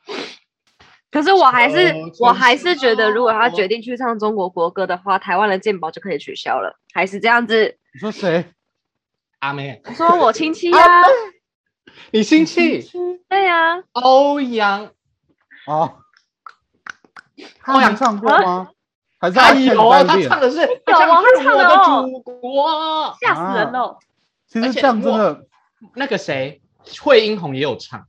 [1.10, 7.76] 可是我还是哦我还是觉得，如果他哦决定去唱中国国歌的话，台湾的健保就可以取消了，还是这样子。
[7.92, 8.46] 你说谁？
[9.40, 10.78] 阿妹，我说我亲戚呀、
[12.12, 12.90] 你 sinh 气？
[13.30, 14.92] 对呀、欧阳，
[15.68, 15.96] 哦，
[17.62, 18.70] 他有唱过吗？
[19.20, 20.22] 还是他他现有啊，他？
[20.22, 23.18] 唱的是，有啊他唱的哦祖国。
[23.22, 23.98] 吓死人了！
[24.48, 25.48] 其实这样真的，
[25.96, 26.62] 那个谁，
[27.02, 28.06] 惠英红也有唱，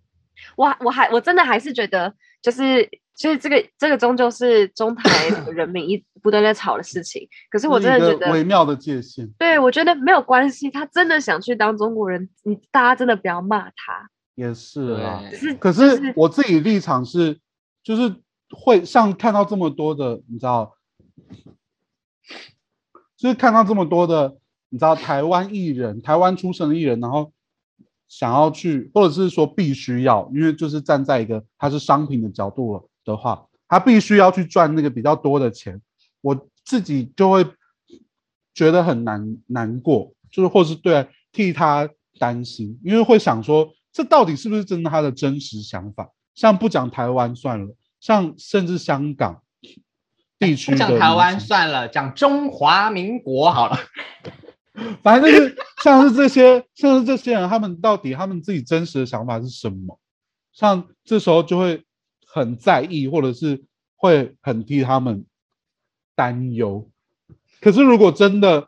[0.56, 2.12] 我我还我真的还是觉得，
[2.42, 7.28] 就是就是这个这个终究是中台 人民一不断在吵的事情。
[7.50, 9.28] 可是我真的觉得，微妙的界限。
[9.38, 10.70] 对我觉得没有关系。
[10.70, 14.10] 他真的想去当中国人，你大家真的不要骂他。
[14.34, 17.38] 也是啊，只是可是我自己立场是，
[17.84, 18.16] 就是
[18.50, 20.74] 会像看到这么多的，你知道，
[23.16, 24.36] 就是看到这么多的，
[24.70, 27.32] 你知道台湾艺人，台湾出生的艺人，然后
[28.08, 35.80] 想要去，或者是说必须要，因为就是站在一个它是商品的角度的话，他必须要去赚那个比较多的钱，
[36.20, 37.46] 我自己就会
[38.54, 41.88] 觉得很难难过，就是或是对替他
[42.18, 46.10] 担心，因为会想说，这到底是不是真的他的真实想法？
[46.34, 49.42] 像不讲台湾算了，像甚至香港
[50.38, 53.78] 地区不的讲台湾算了，讲中华民国好了。
[55.04, 60.00] 反正就是像是这些，像是这些人，他们到底他们自己真实的想法是什么？
[60.52, 61.84] 像这时候就会
[62.34, 63.62] 很在意，或者是
[63.94, 65.24] 会很替他们
[66.16, 66.90] 担忧。
[67.60, 68.66] 可是如果真的，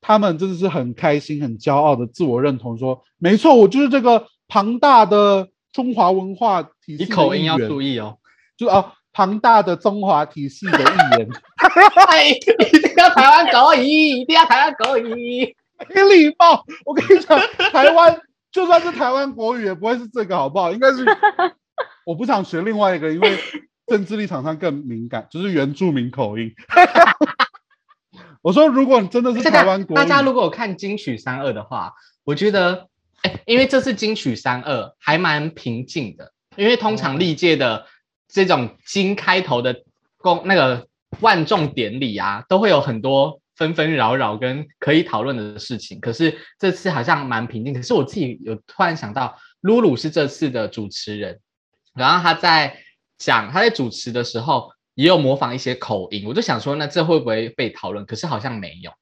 [0.00, 8.18] 他们真的是很开心、很骄傲的自我认同，说没错，我就是这个庞大的中华文化体系你口音要注意哦。
[8.56, 11.28] 就是哦，庞大的中华体系的一员。
[12.08, 15.54] 哎，一定要台湾狗语，一定要台湾狗语。
[15.94, 16.64] 没礼貌。
[16.84, 17.38] 我跟你讲，
[17.70, 18.20] 台湾
[18.50, 20.72] 就算是台湾国语，也不会是这个，好不好？
[20.72, 21.04] 应该是
[22.04, 23.36] 我不想学另外一个，因为
[23.86, 26.52] 政治立场上更敏感，就是原住民口音。
[28.42, 31.92] 我说，如果你真的是台湾国，大家如果有看金曲三二的话，
[32.24, 32.88] 我觉得，
[33.22, 37.86] 哎，因为这次金曲三二还蛮平静的，因为通常历届的
[38.28, 39.84] 这种金开头的
[40.16, 40.88] 公那个
[41.20, 46.00] 万众典礼啊，都会有很多纷纷扰扰跟可以讨论的事情。
[46.00, 47.72] 可是这次好像蛮平静。
[47.72, 51.38] 可是我自己有突然想到，露露是这次的主持人，
[51.94, 52.76] 然后他在
[53.18, 54.70] 讲他在主持的时候。
[54.94, 58.04] 也有模仿一些口音，我就想说，那这会不会被讨论？
[58.04, 58.92] 可是好像没有。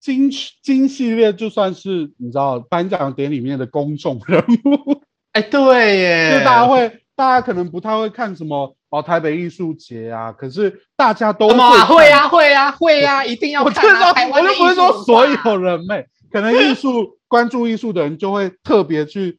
[0.00, 0.30] 金
[0.62, 14.04] 金系列就算是你知道颁奖典礼里面的公众人物，哎，对耶，就大家会，大家可能不太会看什么哦台北艺术节啊，可是大家都会会啊，会啊，会啊，一定要我就看啊！
[14.04, 19.38] 说，台湾的我就不是说所有人妹，可能艺术关注艺术的人就会特别去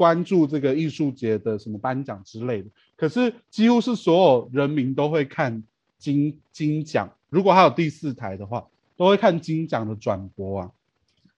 [0.00, 2.70] 关注这个艺术节的什么颁奖之类的。
[2.96, 5.62] 可是几乎是所有人民都会看
[5.98, 10.70] 金金奖，如果还有第四台的话，都会看金奖的转播啊。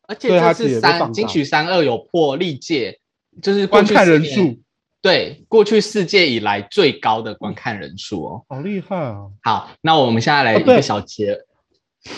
[0.02, 3.00] 而且它这次其实也被放大三金曲三二有破历届，
[3.42, 4.60] 就是过观看人数
[5.00, 8.44] 对过去世界以来最高的观看人数哦。
[8.48, 9.26] 好厉害啊！
[9.42, 11.36] 好，那我们现在来一个小结，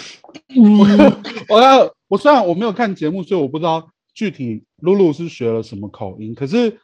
[1.49, 6.79] 我要我虽然我没有看节目，所以我不知道具体露露是学了什么口音，可是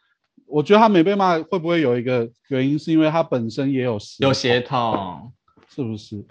[0.47, 5.33] 我觉得他没被骂，会不会有一个原因是因为他本身也有有血协同，
[5.69, 6.27] 是不是？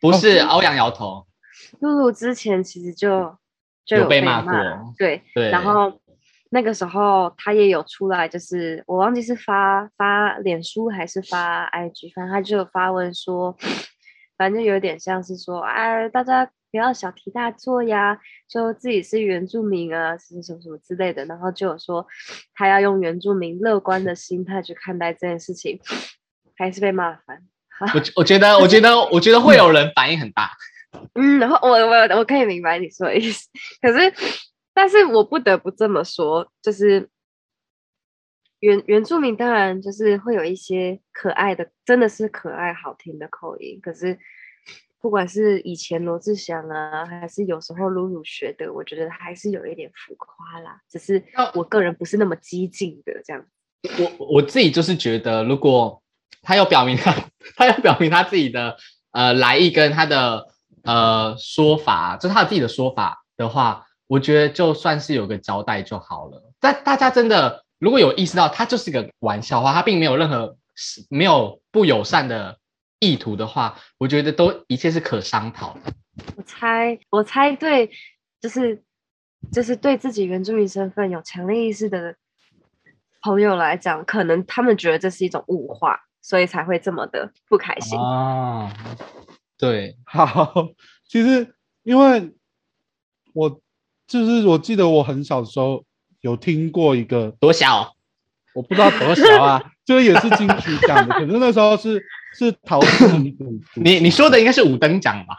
[0.00, 1.26] 不是哦欧阳摇头，
[1.80, 3.34] 露露之前其实就
[3.84, 4.52] 就被有被骂过
[4.98, 6.00] 对，对，然后
[6.50, 13.56] 那个时候他也有出来，就是我忘记是发发脸书还是发 IG，反正他就有发文说，
[14.36, 18.18] 反正有点像是说，哎，大家不要小题大做呀，
[18.48, 22.04] 就自己是原住民啊，什么什么什么之类的，然后就有说
[22.52, 25.78] 他要用原住民乐观的心态去看待这件事情，
[26.56, 27.40] 还是被骂翻。
[27.94, 30.50] 我我觉得，我觉得，我觉得会有人反应很大。
[31.14, 33.48] 嗯，然后我我我可以明白你说的意思，
[33.80, 34.12] 可是
[34.74, 37.08] 但是我不得不这么说，就是
[38.58, 43.78] 原原住民当然就是会有一些可爱的，真的是可爱好听的口音。
[43.80, 44.18] 可是
[45.04, 50.80] 不管是以前罗志祥啊，还是有时候露露学的，我觉得还是有一点浮夸啦。
[50.90, 53.44] 只是我个人不是那么激进的这样。
[53.98, 56.02] 我我自己就是觉得，如果
[56.40, 57.14] 他要表明他，
[57.54, 58.78] 他要表明他自己的
[59.10, 60.46] 呃来意跟他的
[60.84, 66.50] 呃说法，就是他自己的说法的话，我觉得就算是有个交代就好了。
[66.60, 70.56] 但大家真的如果有意识到他就是个玩笑话，他并没有任何
[71.10, 72.56] 没有不友善的
[73.00, 75.92] 意图的话，我觉得都一切是可商讨的。
[76.36, 77.90] 我猜，我猜对，
[78.40, 78.82] 就是
[79.52, 82.16] 就是对自己原住民身份有强烈意识的。
[83.26, 88.70] 朋友来讲，可能他们觉得这是一种物化，所以才会这么的不开心啊。
[89.56, 90.52] 对，好，
[91.08, 92.34] 其实因为
[93.32, 93.62] 我
[94.06, 95.86] 就是我记得我很小的时候
[96.20, 97.94] 有听过一个多小，
[98.54, 102.02] 我不知道多小啊，就是也是金曲奖的，可是那时候是
[102.38, 103.36] 是陶晶莹。
[103.74, 105.36] 你你说的应该是五等奖吧？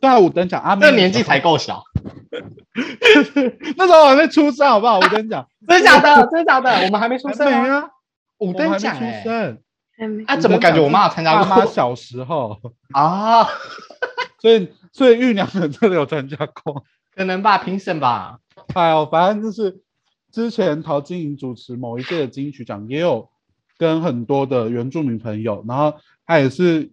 [0.00, 1.82] 对啊，五等奖啊，那年纪才够小。
[3.76, 4.98] 那时候我还没出生，好不好？
[4.98, 6.26] 我跟你讲，真的假的？
[6.30, 6.70] 真的假的？
[6.84, 7.88] 我们还没出生啊！
[8.38, 9.56] 五等奖哎，
[10.26, 11.66] 啊，怎么感觉我妈有参加过？
[11.66, 12.56] 小时候
[12.92, 13.44] 啊，
[14.40, 16.84] 所以所以玉娘们真的有参加过，
[17.16, 17.58] 可能吧？
[17.58, 18.38] 评审吧？
[18.74, 19.80] 哎呦，反正就是
[20.30, 23.28] 之前陶晶莹主持某一届的金曲奖，也有
[23.78, 25.94] 跟很多的原住民朋友，然后
[26.26, 26.90] 他也是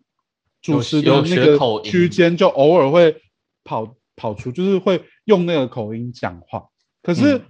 [0.62, 3.22] 主持的那个区间，就偶尔会
[3.66, 3.94] 跑。
[4.18, 6.70] 跑出就是会用那个口音讲话，
[7.04, 7.42] 可是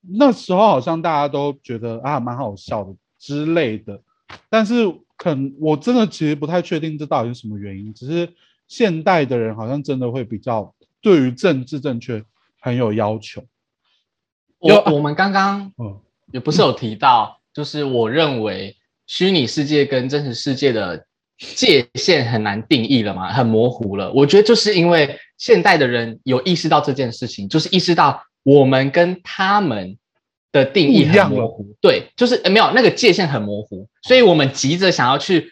[0.00, 4.00] 那时候好像大家都觉得啊蛮好笑的之类的，
[4.48, 7.92] 但是可能我真的其实不太确定这到底是什么原因。
[7.92, 8.32] 只是
[8.66, 12.24] 现代的人好像真的会比较对于政治正确
[12.58, 13.44] 很有要求。
[14.58, 16.00] 我我们刚刚嗯
[16.32, 18.76] 也不是有提到，就是我认为
[19.06, 21.04] 虚拟世界跟真实世界的。
[21.56, 24.12] 界限很难定义了嘛，很模糊了。
[24.12, 29.96] 我觉得就是因为现代的人有意识到这件事情，就是意识到我们跟他们
[30.52, 31.74] 的定义很模糊。
[31.80, 35.50] 对，就是没有那个界限很模糊，所以我们急着想要去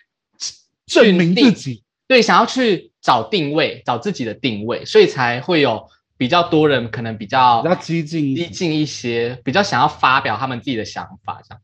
[0.84, 5.88] 证明自己，对，想要去找定位，找自己的定位，所以才会有
[6.18, 11.62] 比较多人可能比较比较激进、激进一些，比较想要发表他们自己的想法这样。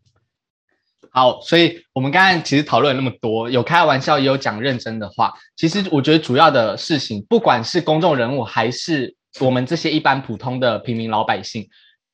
[1.16, 5.32] 好，所以我们刚才其实讨论了那么多，有开玩笑，也有讲认真的话。
[5.54, 11.68] 其实我觉得主要的事情，不管是公众人物，还是我们这些一般普通的平民老百姓，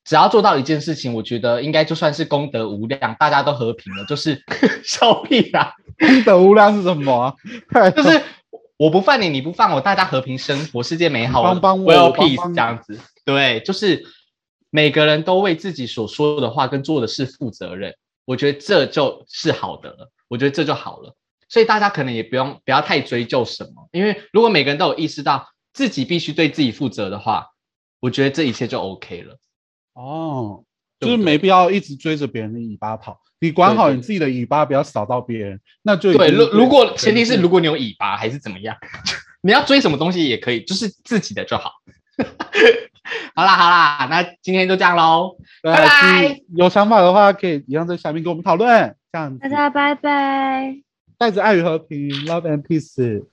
[0.05, 4.05] 只要做到一件事情，我觉得应该就算是功德无量，大家都和平了。
[4.05, 4.39] 就是
[4.85, 5.73] 笑屁啊！
[5.99, 7.35] 功德无量是什么？
[7.97, 8.21] 就是
[8.77, 13.01] 我不犯你，你不犯我，大家和平生活，世界美好帮帮我，Well peace 这样子。
[13.25, 14.05] 对，就是
[14.69, 17.95] 每个人都为自己所说的话跟做的事负责任。
[18.25, 21.15] 我觉得这就是好的了，我觉得这就好了，
[21.49, 27.49] 所以大家可能也不用不要太追究什么，因为如果每个人都有意识到自己必须对自己负责的话，
[28.01, 29.39] 我觉得这一切就 OK 了。
[29.95, 30.65] 哦，
[30.99, 36.29] 就是没必要一直追着别人的尾巴跑，你管好你自己的尾巴，不要扫到别人，那就对。
[36.31, 38.77] 如如果前提是如果你有尾巴还是怎么样，
[39.43, 41.73] 你要追什么东西也可以，就是自己的就好。
[43.35, 46.41] 好啦好啦，那今天就这样喽，拜拜。
[46.55, 48.97] 有想法的话，可以一样在下面跟我们讨论。
[49.13, 50.77] 这样，大家拜拜。
[51.19, 53.25] 带着爱与和平，Love and Peace。